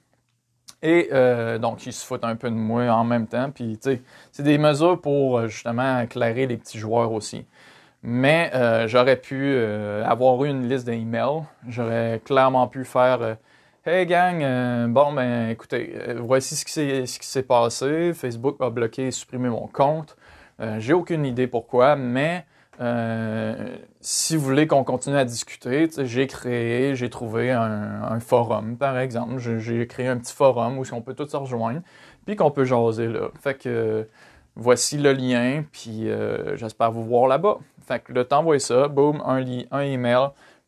Et 0.84 1.10
euh, 1.12 1.58
donc, 1.58 1.86
ils 1.86 1.94
se 1.94 2.06
foutent 2.06 2.24
un 2.24 2.36
peu 2.36 2.50
de 2.50 2.56
moi 2.56 2.84
en 2.90 3.04
même 3.04 3.28
temps. 3.28 3.50
Puis, 3.50 3.80
tu 3.82 3.92
sais, 3.92 4.02
c'est 4.32 4.44
des 4.44 4.58
mesures 4.58 5.02
pour 5.02 5.40
euh, 5.40 5.48
justement 5.48 6.02
éclairer 6.02 6.46
les 6.46 6.58
petits 6.58 6.78
joueurs 6.78 7.12
aussi. 7.12 7.46
Mais 8.04 8.52
euh, 8.54 8.88
j'aurais 8.88 9.16
pu 9.16 9.58
avoir 10.06 10.44
eu 10.44 10.50
une 10.50 10.70
liste 10.70 10.86
d'emails. 10.86 11.44
J'aurais 11.68 12.22
clairement 12.24 12.68
pu 12.68 12.86
faire 12.86 13.38
Hey 13.90 14.06
gang, 14.06 14.92
bon, 14.92 15.14
ben 15.14 15.48
écoutez, 15.48 15.98
voici 16.18 16.58
ce 16.58 16.66
qui 16.66 17.26
s'est 17.26 17.44
passé. 17.44 18.12
Facebook 18.14 18.58
a 18.60 18.70
bloqué 18.70 19.08
et 19.08 19.12
supprimé 19.12 19.48
mon 19.48 19.68
compte. 19.68 20.18
J'ai 20.80 20.92
aucune 20.92 21.26
idée 21.26 21.48
pourquoi, 21.48 21.96
mais 21.96 22.46
euh, 22.82 23.78
si 24.02 24.36
vous 24.36 24.44
voulez 24.44 24.68
qu'on 24.68 24.84
continue 24.84 25.16
à 25.16 25.24
discuter, 25.24 25.88
j'ai 26.00 26.28
créé, 26.28 26.96
j'ai 26.96 27.10
trouvé 27.10 27.52
un, 27.52 28.20
forum, 28.20 28.76
par 28.76 29.00
exemple. 29.00 29.38
J'ai 29.38 29.88
créé 29.88 30.08
un 30.08 30.18
petit 30.18 30.34
forum 30.34 30.80
où 30.80 30.84
on 30.92 31.02
peut 31.02 31.14
tous 31.14 31.30
se 31.30 31.38
rejoindre, 31.38 31.80
puis 32.26 32.36
qu'on 32.36 32.52
peut 32.52 32.66
jaser 32.66 33.08
là. 33.08 33.30
Fait 33.40 33.58
que 33.58 34.06
voici 34.58 34.98
le 34.98 35.14
lien, 35.14 35.64
puis 35.72 36.10
euh, 36.10 36.58
j'espère 36.58 36.92
vous 36.92 37.06
voir 37.06 37.30
là-bas. 37.30 37.60
Fait 37.88 38.02
que 38.02 38.12
le 38.12 38.26
t'envoies 38.26 38.60
ça, 38.60 38.90
boum, 38.90 39.24
un, 39.26 39.46
un 39.72 39.80
email, 39.80 40.28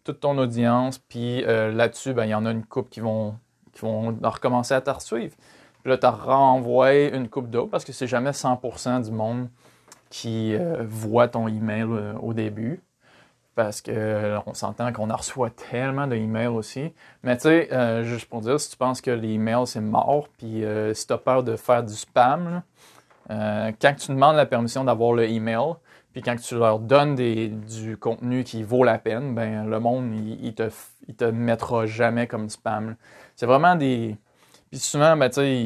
toute 0.10 0.22
ton 0.22 0.40
audience, 0.40 0.98
puis 0.98 1.44
euh, 1.46 1.72
là-dessus, 1.72 2.14
ben, 2.14 2.26
il 2.26 2.32
y 2.32 2.34
en 2.34 2.48
a 2.48 2.52
une 2.52 2.66
couple 2.66 2.90
qui 2.90 3.00
vont, 3.00 3.36
qui 3.74 3.82
vont 3.82 4.18
recommencer 4.24 4.74
à 4.74 4.82
te 4.82 4.90
suivre. 5.00 5.36
Puis 5.84 5.92
là, 5.92 6.00
tu 6.00 6.08
renvoies 6.08 7.10
une 7.14 7.30
coupe 7.30 7.52
d'eau 7.52 7.68
parce 7.68 7.86
que 7.86 7.94
c'est 7.94 8.08
jamais 8.08 8.32
100% 8.32 9.04
du 9.04 9.12
monde 9.12 9.50
qui 10.10 10.56
euh, 10.56 10.84
voit 10.88 11.28
ton 11.28 11.48
email 11.48 11.84
euh, 11.84 12.14
au 12.24 12.34
début. 12.34 12.82
Parce 13.54 13.82
que 13.82 14.38
on 14.46 14.54
s'entend 14.54 14.92
qu'on 14.94 15.10
en 15.10 15.18
reçoit 15.18 15.50
tellement 15.50 16.08
d'emails 16.08 16.48
aussi. 16.48 16.94
Mais 17.24 17.36
tu 17.36 17.44
sais, 17.44 18.04
juste 18.06 18.30
pour 18.30 18.40
dire, 18.40 18.58
si 18.58 18.72
tu 18.72 18.78
penses 18.78 19.02
que 19.02 19.12
l'email 19.12 19.68
c'est 19.68 19.82
mort, 19.82 20.30
puis 20.38 20.64
si 20.94 21.08
tu 21.08 21.12
as 21.12 21.18
peur 21.18 21.44
de 21.44 21.58
faire 21.58 21.84
du 21.84 21.94
spam, 21.94 22.62
quand 23.28 23.96
tu 23.98 24.12
demandes 24.14 24.38
la 24.38 24.46
permission 24.46 24.86
d'avoir 24.86 25.12
le 25.12 25.28
email, 25.28 25.74
puis 26.12 26.22
quand 26.24 26.36
tu 26.36 26.56
leur 26.56 26.80
donnes 26.80 27.16
du 27.16 27.98
contenu 27.98 28.44
qui 28.44 28.64
vaut 28.64 28.84
la 28.84 28.98
peine, 28.98 29.36
ben 29.36 29.70
le 29.70 29.80
monde, 29.80 30.12
il, 30.16 30.56
te, 30.56 31.26
mettra 31.26 31.86
jamais 31.86 32.26
comme 32.26 32.50
spam. 32.50 32.96
C'est 33.36 33.46
vraiment 33.46 33.76
des. 33.76 34.18
Puis 34.72 34.80
souvent, 34.80 35.16
ben, 35.18 35.32
sais, 35.32 35.62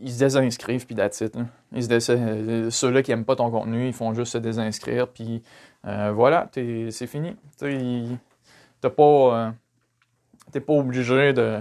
ils, 0.00 0.12
se 0.12 0.18
désinscrivent, 0.18 0.86
puis 0.86 0.94
that's 0.94 1.20
it. 1.20 1.36
Euh, 1.36 2.70
ceux-là 2.70 3.02
qui 3.02 3.10
n'aiment 3.10 3.24
pas 3.24 3.36
ton 3.36 3.50
contenu, 3.50 3.86
ils 3.86 3.92
font 3.92 4.14
juste 4.14 4.32
se 4.32 4.38
désinscrire, 4.38 5.08
puis 5.08 5.42
euh, 5.86 6.12
voilà, 6.12 6.48
c'est 6.52 7.06
fini. 7.06 7.36
Tu 7.58 7.66
n'es 7.66 8.90
pas, 8.90 8.92
euh, 8.92 10.60
pas 10.60 10.72
obligé 10.72 11.32
de. 11.32 11.60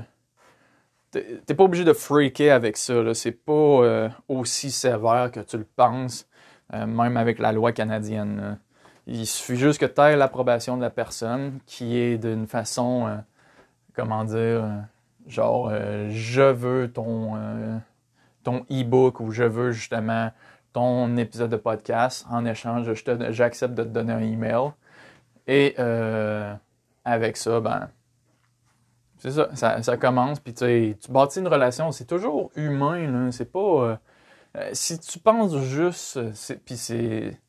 T'es 1.11 1.55
pas 1.55 1.63
obligé 1.65 1.83
de 1.83 1.93
freaker 1.93 2.53
avec 2.53 2.77
ça. 2.77 3.13
C'est 3.13 3.31
pas 3.31 4.09
aussi 4.29 4.71
sévère 4.71 5.31
que 5.31 5.39
tu 5.41 5.57
le 5.57 5.65
penses. 5.75 6.27
Euh, 6.73 6.85
même 6.85 7.17
avec 7.17 7.39
la 7.39 7.51
loi 7.51 7.73
canadienne. 7.73 8.57
Il 9.07 9.27
suffit 9.27 9.57
juste 9.57 9.79
que 9.79 9.85
tu 9.85 9.99
aies 9.99 10.15
l'approbation 10.15 10.77
de 10.77 10.81
la 10.81 10.89
personne 10.89 11.59
qui 11.65 11.97
est 11.97 12.17
d'une 12.17 12.47
façon, 12.47 13.07
euh, 13.07 13.17
comment 13.93 14.23
dire, 14.23 14.37
euh, 14.37 14.79
genre, 15.27 15.71
je 16.09 16.41
veux 16.41 16.91
ton, 16.91 17.33
ton 18.43 18.65
e-book 18.71 19.19
ou 19.19 19.31
je 19.31 19.43
veux 19.43 19.71
justement 19.71 20.31
ton 20.71 21.17
épisode 21.17 21.49
de 21.49 21.57
podcast. 21.57 22.25
En 22.29 22.45
échange, 22.45 22.89
j'accepte 23.29 23.73
de 23.73 23.83
te 23.83 23.89
donner 23.89 24.13
un 24.13 24.21
email. 24.21 24.71
Et 25.47 25.75
avec 27.03 27.37
ça, 27.37 27.59
ben, 27.59 27.89
c'est 29.17 29.31
ça, 29.31 29.81
ça, 29.83 29.97
commence. 29.97 30.39
Puis 30.39 30.53
tu 30.53 30.95
bâtis 31.09 31.39
une 31.39 31.47
relation. 31.47 31.91
C'est 31.91 32.05
toujours 32.05 32.51
humain, 32.55 33.29
c'est 33.31 33.51
pas 33.51 33.99
euh, 34.57 34.69
si 34.73 34.99
tu 34.99 35.19
penses 35.19 35.57
juste, 35.59 36.17
euh, 36.17 36.31
puis 36.65 36.75
c'est, 36.75 37.39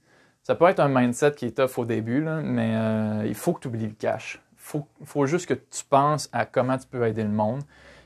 ça 0.43 0.55
peut 0.55 0.67
être 0.67 0.81
un 0.81 0.88
mindset 0.88 1.33
qui 1.33 1.47
est 1.47 1.57
tough 1.57 1.79
au 1.79 1.85
début, 1.85 2.21
mais 2.21 2.75
euh, 2.77 3.27
il 3.27 3.35
faut 3.35 3.53
que 3.53 3.61
tu 3.61 3.69
oublies 3.69 3.87
le 3.87 3.95
cash. 3.95 4.41
Il 4.75 5.07
faut, 5.07 5.27
juste 5.27 5.47
que 5.47 5.55
tu 5.55 5.85
penses 5.88 6.29
à 6.33 6.47
comment 6.47 6.79
tu 6.79 6.87
peux 6.87 7.05
aider 7.07 7.25
le 7.25 7.31
monde. 7.31 7.62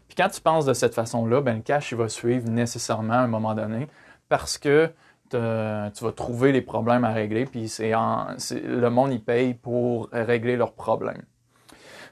Puis 0.09 0.17
quand 0.17 0.31
tu 0.31 0.41
penses 0.41 0.65
de 0.65 0.73
cette 0.73 0.95
façon-là, 0.95 1.43
ben, 1.43 1.57
le 1.57 1.63
cash 1.63 1.93
il 1.93 1.99
va 1.99 2.09
suivre 2.09 2.49
nécessairement 2.49 3.15
à 3.15 3.19
un 3.19 3.27
moment 3.27 3.55
donné 3.55 3.89
parce 4.29 4.57
que 4.57 4.91
tu 5.29 5.37
vas 5.37 6.13
trouver 6.15 6.53
les 6.53 6.63
problèmes 6.63 7.05
à 7.05 7.13
régler, 7.13 7.45
puis 7.47 7.69
c'est 7.69 7.91
le 7.93 8.89
monde 8.89 9.13
il 9.13 9.23
paye 9.23 9.55
pour 9.55 10.09
régler 10.13 10.57
leurs 10.57 10.73
problèmes. 10.73 11.23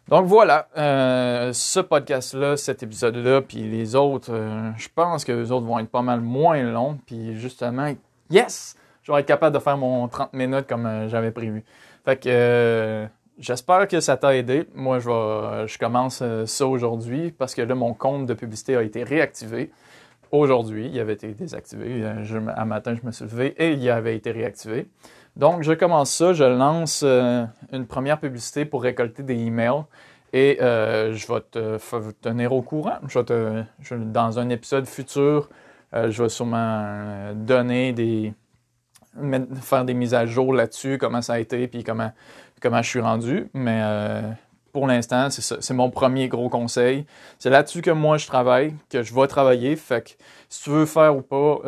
Donc 0.09 0.27
voilà, 0.27 0.69
euh, 0.77 1.51
ce 1.55 1.81
podcast-là, 1.81 2.59
cet 2.59 2.83
épisode-là, 2.83 3.41
puis 3.41 3.63
les 3.63 3.95
autres, 3.95 4.33
euh, 4.33 4.71
je 4.77 4.89
pense 4.95 5.25
que 5.25 5.33
les 5.33 5.51
autres 5.51 5.65
vont 5.65 5.79
être 5.79 5.89
pas 5.89 6.03
mal 6.03 6.21
moins 6.21 6.63
longs. 6.63 6.99
Puis 7.07 7.39
justement, 7.39 7.91
yes, 8.31 8.77
je 9.03 9.11
vais 9.11 9.21
être 9.21 9.27
capable 9.27 9.55
de 9.55 9.61
faire 9.61 9.79
mon 9.79 10.07
30 10.07 10.35
minutes 10.35 10.67
comme 10.67 10.85
euh, 10.85 11.09
j'avais 11.09 11.31
prévu. 11.31 11.65
Fait 12.05 12.23
que 12.23 13.09
j'espère 13.39 13.89
que 13.89 14.01
ça 14.01 14.19
t'a 14.19 14.37
aidé. 14.37 14.69
Moi, 14.75 14.99
je, 14.99 15.09
vais, 15.09 15.67
je 15.69 15.79
commence 15.79 16.23
ça 16.45 16.67
aujourd'hui 16.67 17.31
parce 17.31 17.55
que 17.55 17.63
là, 17.63 17.75
mon 17.75 17.95
compte 17.95 18.27
de 18.27 18.35
publicité 18.35 18.77
a 18.77 18.83
été 18.83 19.05
réactivé. 19.05 19.71
Aujourd'hui, 20.31 20.91
il 20.93 21.01
avait 21.01 21.15
été 21.15 21.29
désactivé. 21.29 22.05
un 22.05 22.65
matin, 22.67 22.95
je 22.95 23.07
me 23.07 23.11
suis 23.11 23.25
levé 23.25 23.55
et 23.57 23.73
il 23.73 23.89
avait 23.89 24.17
été 24.17 24.33
réactivé. 24.33 24.87
Donc, 25.37 25.63
je 25.63 25.73
commence 25.73 26.11
ça, 26.11 26.35
je 26.35 26.45
lance 26.45 27.05
une 27.75 27.87
première 27.87 28.19
publicité 28.19 28.65
pour 28.65 28.83
récolter 28.83 29.23
des 29.23 29.35
emails 29.35 29.85
et 30.33 30.59
euh, 30.61 31.15
je 31.15 31.33
vais 31.33 31.41
te 31.41 32.11
tenir 32.21 32.53
au 32.53 32.63
courant. 32.63 32.99
Je 33.07 33.21
te, 33.21 33.63
dans 33.97 34.39
un 34.39 34.49
épisode 34.49 34.87
futur, 34.87 35.49
euh, 35.95 36.11
je 36.11 36.23
vais 36.23 36.29
sûrement 36.29 37.33
donner 37.35 37.93
des, 37.93 38.35
faire 39.63 39.85
des 39.85 39.95
mises 39.95 40.15
à 40.15 40.27
jour 40.27 40.53
là-dessus, 40.53 40.99
comment 40.99 41.23
ça 41.23 41.35
a 41.35 41.39
été, 41.39 41.69
puis 41.69 41.85
comment, 41.85 42.11
comment 42.61 42.83
je 42.83 42.89
suis 42.89 43.01
rendu. 43.01 43.49
Mais 43.55 43.81
pour 44.73 44.89
l'instant, 44.89 45.31
c'est 45.31 45.63
C'est 45.63 45.75
mon 45.75 45.91
premier 45.91 46.27
gros 46.27 46.49
conseil. 46.49 47.07
C'est 47.39 47.51
là-dessus 47.51 47.81
que 47.81 47.93
moi 47.93 48.19
je 48.19 48.27
travaille, 48.27 48.75
que 48.91 49.05
je 49.05 49.15
vais 49.15 49.29
travailler. 49.29 49.77
Fait 49.77 50.03
que 50.03 50.11
si 50.49 50.65
tu 50.65 50.71
veux 50.71 50.87
faire 50.87 51.17
ou 51.17 51.23
pas, 51.23 51.61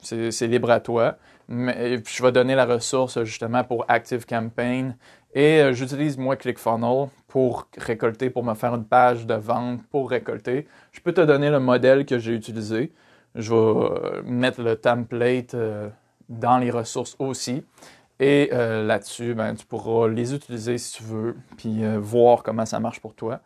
c'est 0.00 0.46
libre 0.46 0.70
à 0.70 0.80
toi. 0.80 1.18
Mais, 1.48 2.02
je 2.06 2.22
vais 2.22 2.32
donner 2.32 2.54
la 2.54 2.64
ressource 2.64 3.22
justement 3.24 3.64
pour 3.64 3.84
Active 3.88 4.24
Campaign. 4.26 4.96
Et 5.34 5.60
euh, 5.60 5.72
j'utilise 5.72 6.16
moi 6.16 6.36
ClickFunnels 6.36 7.08
pour 7.26 7.68
récolter, 7.76 8.30
pour 8.30 8.44
me 8.44 8.54
faire 8.54 8.74
une 8.74 8.84
page 8.84 9.26
de 9.26 9.34
vente 9.34 9.80
pour 9.90 10.10
récolter. 10.10 10.66
Je 10.92 11.00
peux 11.00 11.12
te 11.12 11.20
donner 11.20 11.50
le 11.50 11.58
modèle 11.58 12.06
que 12.06 12.18
j'ai 12.18 12.32
utilisé. 12.32 12.92
Je 13.34 13.52
vais 13.52 13.56
euh, 13.56 14.22
mettre 14.24 14.62
le 14.62 14.76
template 14.76 15.54
euh, 15.54 15.88
dans 16.28 16.58
les 16.58 16.70
ressources 16.70 17.16
aussi. 17.18 17.64
Et 18.20 18.50
là-dessus, 18.52 19.34
ben, 19.34 19.56
tu 19.56 19.66
pourras 19.66 20.06
les 20.06 20.34
utiliser 20.34 20.78
si 20.78 20.98
tu 20.98 21.02
veux, 21.02 21.36
puis 21.56 21.82
voir 21.98 22.44
comment 22.44 22.64
ça 22.64 22.78
marche 22.78 23.00
pour 23.00 23.12
toi. 23.12 23.40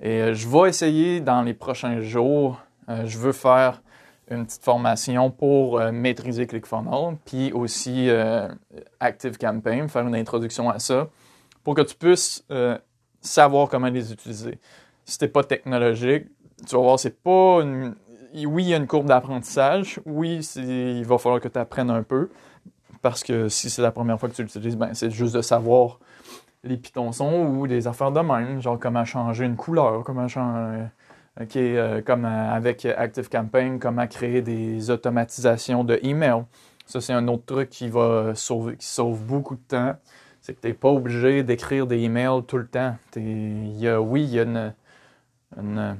Et 0.00 0.32
je 0.32 0.48
vais 0.48 0.70
essayer 0.70 1.20
dans 1.20 1.42
les 1.42 1.52
prochains 1.52 2.00
jours, 2.00 2.58
je 2.88 3.18
veux 3.18 3.32
faire 3.32 3.82
une 4.30 4.46
petite 4.46 4.62
formation 4.62 5.30
pour 5.30 5.78
euh, 5.78 5.92
maîtriser 5.92 6.46
ClickFunnels, 6.46 7.16
puis 7.24 7.52
aussi 7.52 8.08
euh, 8.08 8.48
ActiveCampaign, 9.00 9.88
faire 9.88 10.06
une 10.06 10.14
introduction 10.14 10.70
à 10.70 10.78
ça, 10.78 11.08
pour 11.62 11.74
que 11.74 11.82
tu 11.82 11.94
puisses 11.94 12.44
euh, 12.50 12.78
savoir 13.20 13.68
comment 13.68 13.88
les 13.88 14.12
utiliser. 14.12 14.58
Si 15.04 15.18
t'es 15.18 15.28
pas 15.28 15.44
technologique, 15.44 16.26
tu 16.66 16.74
vas 16.76 16.82
voir, 16.82 16.98
c'est 16.98 17.22
pas 17.22 17.60
une... 17.62 17.94
Oui, 18.46 18.64
il 18.64 18.68
y 18.70 18.74
a 18.74 18.78
une 18.78 18.86
courbe 18.86 19.06
d'apprentissage. 19.06 20.00
Oui, 20.06 20.40
il 20.56 21.04
va 21.04 21.18
falloir 21.18 21.40
que 21.40 21.46
tu 21.46 21.58
apprennes 21.58 21.90
un 21.90 22.02
peu. 22.02 22.30
Parce 23.00 23.22
que 23.22 23.48
si 23.48 23.70
c'est 23.70 23.82
la 23.82 23.92
première 23.92 24.18
fois 24.18 24.28
que 24.28 24.34
tu 24.34 24.42
l'utilises, 24.42 24.76
ben, 24.76 24.92
c'est 24.92 25.10
juste 25.10 25.36
de 25.36 25.42
savoir 25.42 26.00
les 26.64 26.76
pitons 26.76 27.12
sont 27.12 27.44
ou 27.44 27.66
des 27.66 27.86
affaires 27.86 28.10
de 28.10 28.20
même, 28.20 28.60
genre 28.60 28.78
comment 28.78 29.04
changer 29.04 29.44
une 29.44 29.56
couleur, 29.56 30.02
comment 30.02 30.26
changer 30.26 30.86
Euh, 31.40 32.00
comme 32.02 32.24
euh, 32.24 32.52
avec 32.52 32.84
ActiveCampaign, 32.84 33.80
comment 33.80 34.06
créer 34.06 34.40
des 34.40 34.90
automatisations 34.90 35.82
de 35.82 35.98
email. 36.04 36.44
Ça, 36.86 37.00
c'est 37.00 37.12
un 37.12 37.26
autre 37.26 37.44
truc 37.44 37.70
qui 37.70 37.88
va 37.88 38.34
sauver, 38.36 38.76
qui 38.76 38.86
sauve 38.86 39.24
beaucoup 39.24 39.56
de 39.56 39.62
temps. 39.66 39.96
C'est 40.40 40.54
que 40.54 40.60
tu 40.60 40.68
n'es 40.68 40.74
pas 40.74 40.90
obligé 40.90 41.42
d'écrire 41.42 41.86
des 41.86 41.98
emails 42.02 42.42
tout 42.46 42.58
le 42.58 42.68
temps. 42.68 42.96
Y 43.16 43.88
a, 43.88 44.00
oui, 44.00 44.22
il 44.22 44.30
y 44.30 44.38
a 44.38 44.72
une, 45.56 45.96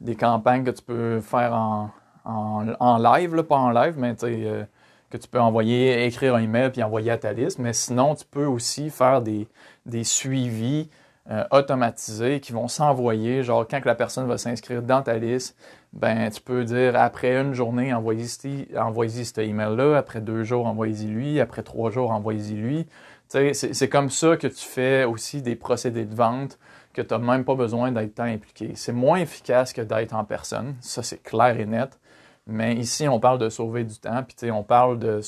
des 0.00 0.16
campagnes 0.16 0.64
que 0.64 0.72
tu 0.72 0.82
peux 0.82 1.20
faire 1.20 1.54
en, 1.54 1.90
en, 2.24 2.98
live, 2.98 3.34
là, 3.34 3.42
pas 3.44 3.56
en 3.56 3.70
live, 3.70 3.94
mais 3.96 4.14
euh, 4.24 4.64
que 5.08 5.16
tu 5.16 5.28
peux 5.28 5.40
envoyer, 5.40 6.04
écrire 6.04 6.34
un 6.34 6.42
email 6.42 6.70
puis 6.70 6.82
envoyer 6.82 7.12
à 7.12 7.18
ta 7.18 7.32
liste. 7.32 7.60
Mais 7.60 7.72
sinon, 7.72 8.14
tu 8.14 8.26
peux 8.26 8.46
aussi 8.46 8.90
faire 8.90 9.22
des, 9.22 9.48
des 9.86 10.04
suivis 10.04 10.90
euh, 11.30 11.44
automatisés 11.52 12.40
qui 12.40 12.52
vont 12.52 12.66
s'envoyer. 12.66 13.42
Genre, 13.44 13.66
quand 13.68 13.84
la 13.84 13.94
personne 13.94 14.26
va 14.26 14.38
s'inscrire 14.38 14.82
dans 14.82 15.02
ta 15.02 15.18
liste, 15.18 15.56
ben, 15.92 16.30
tu 16.30 16.40
peux 16.40 16.64
dire 16.64 16.96
après 16.96 17.36
une 17.36 17.54
journée, 17.54 17.94
envoyez-y 17.94 18.68
envoyez 18.76 19.24
cet 19.24 19.38
email-là. 19.38 19.96
Après 19.96 20.20
deux 20.20 20.42
jours, 20.42 20.66
envoyez-y 20.66 21.06
lui. 21.06 21.40
Après 21.40 21.62
trois 21.62 21.90
jours, 21.90 22.10
envoyez-y 22.10 22.54
lui. 22.54 22.88
C'est 23.28 23.88
comme 23.88 24.10
ça 24.10 24.36
que 24.36 24.46
tu 24.46 24.64
fais 24.64 25.04
aussi 25.04 25.42
des 25.42 25.56
procédés 25.56 26.04
de 26.04 26.14
vente 26.14 26.58
que 26.92 27.00
tu 27.00 27.14
n'as 27.14 27.18
même 27.18 27.44
pas 27.44 27.54
besoin 27.54 27.90
d'être 27.92 28.16
tant 28.16 28.24
impliqué. 28.24 28.72
C'est 28.74 28.92
moins 28.92 29.18
efficace 29.18 29.72
que 29.72 29.80
d'être 29.80 30.14
en 30.14 30.24
personne. 30.24 30.74
Ça, 30.80 31.02
c'est 31.02 31.22
clair 31.22 31.58
et 31.58 31.64
net. 31.66 31.98
Mais 32.46 32.74
ici, 32.74 33.08
on 33.08 33.20
parle 33.20 33.38
de 33.38 33.48
sauver 33.48 33.84
du 33.84 33.96
temps, 33.96 34.22
puis 34.24 34.50
on 34.50 34.64
parle 34.64 34.98
de 34.98 35.20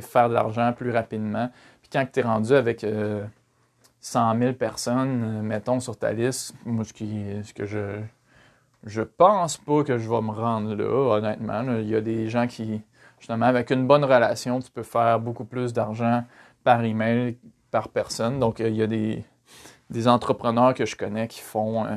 faire 0.00 0.28
de 0.28 0.34
l'argent 0.34 0.72
plus 0.72 0.92
rapidement. 0.92 1.50
Puis 1.82 1.90
quand 1.92 2.06
tu 2.10 2.20
es 2.20 2.22
rendu 2.22 2.54
avec 2.54 2.84
euh, 2.84 3.24
100 4.04 4.38
000 4.38 4.52
personnes, 4.52 5.24
euh, 5.24 5.42
mettons, 5.42 5.80
sur 5.80 5.96
ta 5.96 6.12
liste, 6.12 6.54
moi, 6.66 6.84
ce, 6.84 6.92
que 7.54 7.64
je. 7.64 8.00
Je 8.84 9.00
pense 9.00 9.56
pas 9.56 9.82
que 9.82 9.96
je 9.96 10.10
vais 10.10 10.20
me 10.20 10.30
rendre 10.30 10.74
là, 10.74 11.16
honnêtement. 11.16 11.62
Il 11.78 11.88
y 11.88 11.96
a 11.96 12.02
des 12.02 12.28
gens 12.28 12.46
qui, 12.46 12.82
justement, 13.18 13.46
avec 13.46 13.70
une 13.70 13.86
bonne 13.86 14.04
relation, 14.04 14.60
tu 14.60 14.70
peux 14.70 14.82
faire 14.82 15.18
beaucoup 15.20 15.46
plus 15.46 15.72
d'argent 15.72 16.22
par 16.64 16.84
email, 16.84 17.38
par 17.70 17.88
personne. 17.88 18.38
Donc, 18.38 18.58
il 18.58 18.76
y 18.76 18.82
a 18.82 18.86
des, 18.86 19.24
des 19.88 20.06
entrepreneurs 20.06 20.74
que 20.74 20.84
je 20.84 20.96
connais 20.96 21.26
qui 21.26 21.40
font, 21.40 21.86
euh, 21.86 21.96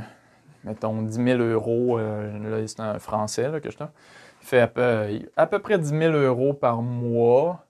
mettons, 0.63 1.01
10 1.01 1.13
000 1.13 1.39
euros. 1.41 1.99
Euh, 1.99 2.61
là, 2.61 2.65
c'est 2.65 2.79
un 2.79 2.99
français 2.99 3.51
que 3.61 3.69
je 3.69 3.77
fait 4.39 4.61
à 4.61 4.67
peu, 4.67 5.19
à 5.35 5.45
peu 5.45 5.59
près 5.59 5.77
10 5.77 5.89
000 5.89 6.13
euros 6.13 6.53
par 6.53 6.81
mois, 6.81 7.65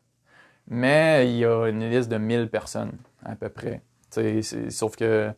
mais 0.67 1.27
il 1.27 1.37
y 1.37 1.45
a 1.45 1.65
une 1.69 1.89
liste 1.89 2.09
de 2.09 2.17
1000 2.17 2.49
personnes, 2.51 2.99
à 3.25 3.35
peu 3.35 3.49
près 3.49 3.81
sauf 4.69 4.95
que 4.95 5.31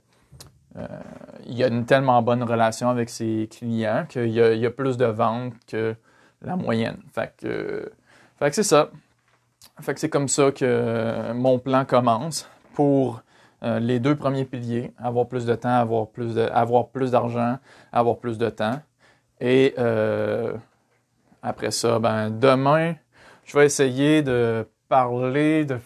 il 1.45 1.57
y 1.57 1.63
a 1.63 1.67
une 1.67 1.85
tellement 1.85 2.21
bonne 2.21 2.43
relation 2.43 2.89
avec 2.89 3.09
ses 3.09 3.49
clients 3.51 4.05
qu'il 4.07 4.27
y, 4.27 4.35
y, 4.35 4.65
a 4.65 4.71
plus 4.71 4.97
de 4.97 5.05
ventes 5.05 5.53
que 5.67 5.95
la 6.41 6.55
moyenne. 6.55 6.97
Fait 7.13 7.33
que, 7.37 7.91
fait 8.37 8.49
que 8.49 8.55
c'est 8.55 8.63
ça. 8.63 8.89
Fait 9.81 9.93
que 9.93 9.99
c'est 9.99 10.09
comme 10.09 10.27
ça 10.27 10.51
que 10.51 11.31
mon 11.33 11.59
plan 11.59 11.85
commence 11.85 12.49
pour 12.73 13.21
euh, 13.63 13.79
les 13.79 13.99
deux 13.99 14.15
premiers 14.15 14.45
piliers, 14.45 14.93
avoir 14.97 15.27
plus 15.27 15.45
de 15.45 15.55
temps, 15.55 15.75
avoir 15.75 16.07
plus 16.07 16.35
de, 16.35 16.41
avoir 16.41 16.87
plus 16.89 17.11
d'argent, 17.11 17.57
avoir 17.91 18.17
plus 18.19 18.37
de 18.37 18.49
temps. 18.49 18.79
Et 19.41 19.73
euh, 19.77 20.53
après 21.41 21.71
ça, 21.71 21.99
ben 21.99 22.29
demain, 22.29 22.95
je 23.45 23.57
vais 23.57 23.65
essayer 23.65 24.21
de 24.21 24.67
parler, 24.87 25.65
de 25.65 25.77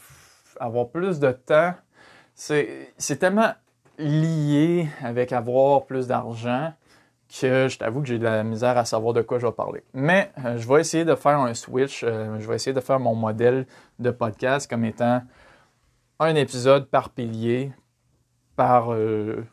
avoir 0.59 0.89
plus 0.89 1.19
de 1.19 1.31
temps. 1.31 1.73
C'est, 2.35 3.19
tellement 3.19 3.53
lié 3.97 4.87
avec 5.01 5.31
avoir 5.31 5.85
plus 5.85 6.07
d'argent 6.07 6.73
que 7.29 7.67
je 7.67 7.77
t'avoue 7.77 8.01
que 8.01 8.07
j'ai 8.07 8.19
de 8.19 8.23
la 8.23 8.43
misère 8.43 8.77
à 8.77 8.85
savoir 8.85 9.13
de 9.13 9.21
quoi 9.21 9.39
je 9.39 9.47
vais 9.47 9.51
parler. 9.51 9.83
Mais 9.93 10.31
euh, 10.43 10.57
je 10.57 10.67
vais 10.67 10.81
essayer 10.81 11.05
de 11.05 11.15
faire 11.15 11.39
un 11.39 11.53
switch. 11.53 12.01
je 12.01 12.47
vais 12.47 12.55
essayer 12.55 12.73
de 12.73 12.79
faire 12.79 12.99
mon 12.99 13.15
modèle 13.15 13.65
de 13.99 14.11
podcast 14.11 14.69
comme 14.69 14.85
étant 14.85 15.21
un 16.19 16.35
épisode 16.35 16.87
par 16.87 17.09
pilier, 17.09 17.71
par 18.55 18.93
euh, 18.93 19.43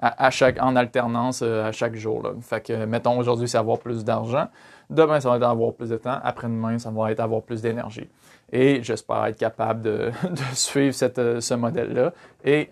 à, 0.00 0.30
chaque, 0.30 0.60
en 0.60 0.76
alternance 0.76 1.42
euh, 1.42 1.68
à 1.68 1.72
chaque 1.72 1.94
jour. 1.94 2.22
Fait 2.40 2.64
que, 2.64 2.84
mettons, 2.84 3.18
aujourd'hui, 3.18 3.48
c'est 3.48 3.58
avoir 3.58 3.78
plus 3.78 4.04
d'argent. 4.04 4.48
Demain, 4.88 5.20
ça 5.20 5.28
va 5.30 5.36
être 5.36 5.44
avoir 5.44 5.74
plus 5.74 5.90
de 5.90 5.96
temps. 5.96 6.18
Après-demain, 6.22 6.78
ça 6.78 6.90
va 6.90 7.12
être 7.12 7.20
avoir 7.20 7.42
plus 7.42 7.62
d'énergie. 7.62 8.08
Et 8.52 8.82
j'espère 8.82 9.26
être 9.26 9.38
capable 9.38 9.82
de, 9.82 10.12
suivre 10.54 10.94
cette, 10.94 11.18
euh, 11.18 11.40
ce 11.40 11.54
modèle-là. 11.54 12.12
Et 12.44 12.70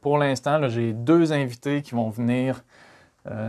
pour 0.00 0.18
l'instant, 0.18 0.68
j'ai 0.68 0.92
deux 0.92 1.32
invités 1.32 1.82
qui 1.82 1.94
vont 1.94 2.10
venir 2.10 2.62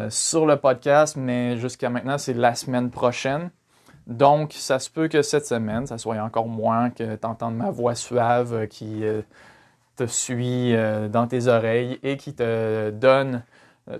sur 0.09 0.45
le 0.45 0.55
podcast, 0.55 1.17
mais 1.17 1.57
jusqu'à 1.57 1.89
maintenant, 1.89 2.17
c'est 2.17 2.33
la 2.33 2.55
semaine 2.55 2.89
prochaine. 2.89 3.51
Donc, 4.07 4.53
ça 4.53 4.79
se 4.79 4.89
peut 4.89 5.07
que 5.07 5.21
cette 5.21 5.45
semaine, 5.45 5.85
ça 5.85 5.97
soit 5.97 6.15
encore 6.15 6.47
moins 6.47 6.89
que 6.89 7.15
tu 7.15 7.27
entendes 7.27 7.57
ma 7.57 7.69
voix 7.69 7.93
suave 7.93 8.67
qui 8.67 9.03
te 9.97 10.05
suit 10.05 10.75
euh, 10.75 11.09
dans 11.09 11.27
tes 11.27 11.47
oreilles 11.47 11.99
et 12.03 12.15
qui 12.15 12.33
te 12.33 12.91
donne 12.91 13.35
euh, 13.35 13.39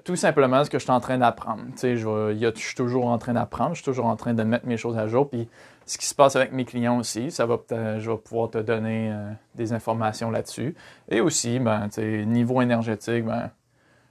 tout 0.04 0.16
simplement 0.16 0.64
ce 0.64 0.70
que 0.70 0.80
je 0.80 0.84
suis 0.84 0.92
en 0.92 1.00
train 1.00 1.18
d'apprendre. 1.18 1.64
Je, 1.82 1.96
je, 1.96 2.60
suis 2.60 2.76
toujours 2.76 3.08
en 3.08 3.18
train 3.18 3.34
d'apprendre, 3.34 3.72
je 3.72 3.82
suis 3.82 3.86
toujours 3.86 4.08
en 4.08 4.16
train 4.16 4.34
de 4.34 4.44
mettre 4.44 4.66
mes 4.66 4.78
choses 4.78 4.98
à 4.98 5.08
jour. 5.08 5.30
Puis 5.30 5.48
ce 5.86 5.98
qui 5.98 6.06
se 6.06 6.14
passe 6.14 6.36
avec 6.36 6.52
mes 6.52 6.66
clients 6.66 7.00
aussi, 7.00 7.32
ça 7.32 7.46
va 7.46 7.58
je 7.70 8.12
vais 8.12 8.18
pouvoir 8.18 8.50
te 8.50 8.58
donner 8.58 9.12
euh, 9.12 9.32
des 9.56 9.72
informations 9.72 10.30
là-dessus. 10.30 10.76
Et 11.10 11.22
aussi, 11.22 11.60
ben, 11.60 11.88
niveau 12.26 12.62
énergétique, 12.62 13.24
ben, 13.24 13.50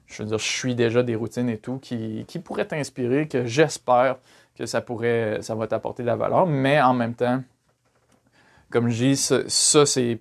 je 0.07 0.23
veux 0.23 0.29
dire, 0.29 0.39
je 0.39 0.49
suis 0.49 0.75
déjà 0.75 1.03
des 1.03 1.15
routines 1.15 1.49
et 1.51 1.59
tout 1.59 1.79
qui, 1.79 2.25
qui 2.27 2.39
pourraient 2.39 2.67
t'inspirer, 2.67 3.29
que 3.29 3.45
j'espère 3.45 4.17
que 4.57 4.65
ça 4.65 4.81
pourrait, 4.81 5.39
ça 5.43 5.55
va 5.55 5.67
t'apporter 5.67 6.03
de 6.03 6.07
la 6.07 6.17
valeur. 6.17 6.47
Mais 6.47 6.81
en 6.81 6.95
même 6.95 7.15
temps, 7.15 7.43
comme 8.71 8.89
je 8.89 8.97
dis, 8.97 9.17
ça 9.17 9.85
c'est 9.87 10.21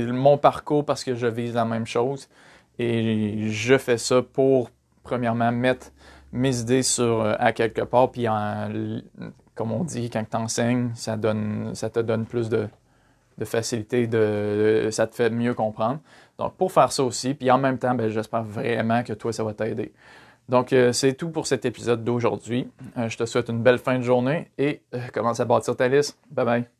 mon 0.00 0.38
parcours 0.38 0.84
parce 0.84 1.04
que 1.04 1.14
je 1.14 1.26
vise 1.26 1.54
la 1.54 1.64
même 1.64 1.86
chose. 1.86 2.28
Et 2.78 3.48
je 3.48 3.78
fais 3.78 3.96
ça 3.98 4.22
pour, 4.22 4.70
premièrement, 5.06 5.52
mettre 5.52 5.92
mes 6.32 6.60
idées 6.60 6.82
sur, 6.82 7.22
euh, 7.22 7.34
à 7.38 7.52
quelque 7.52 7.82
part. 7.82 8.10
Puis, 8.10 8.26
comme 9.54 9.72
on 9.72 9.84
dit, 9.84 10.10
quand 10.10 10.24
tu 10.28 10.36
enseignes, 10.36 10.90
ça, 10.94 11.16
donne, 11.16 11.74
ça 11.74 11.88
te 11.88 12.00
donne 12.00 12.26
plus 12.26 12.48
de, 12.48 12.68
facilité, 13.44 14.06
de, 14.06 14.88
ça 14.90 15.06
te 15.06 15.14
fait 15.14 15.30
mieux 15.30 15.54
comprendre. 15.54 16.00
Donc, 16.38 16.54
pour 16.56 16.72
faire 16.72 16.92
ça 16.92 17.04
aussi, 17.04 17.34
puis 17.34 17.50
en 17.50 17.58
même 17.58 17.78
temps, 17.78 17.94
ben, 17.94 18.10
j'espère 18.10 18.42
vraiment 18.42 19.02
que 19.02 19.14
toi, 19.14 19.32
ça 19.32 19.44
va 19.44 19.54
t'aider. 19.54 19.92
Donc, 20.48 20.72
euh, 20.72 20.92
c'est 20.92 21.14
tout 21.14 21.30
pour 21.30 21.46
cet 21.46 21.64
épisode 21.64 22.04
d'aujourd'hui. 22.04 22.70
Euh, 22.98 23.08
je 23.08 23.16
te 23.16 23.24
souhaite 23.24 23.48
une 23.48 23.62
belle 23.62 23.78
fin 23.78 23.98
de 23.98 24.04
journée 24.04 24.50
et 24.58 24.82
commence 25.12 25.40
à 25.40 25.44
bâtir 25.44 25.76
ta 25.76 25.88
liste. 25.88 26.18
Bye 26.30 26.44
bye. 26.44 26.75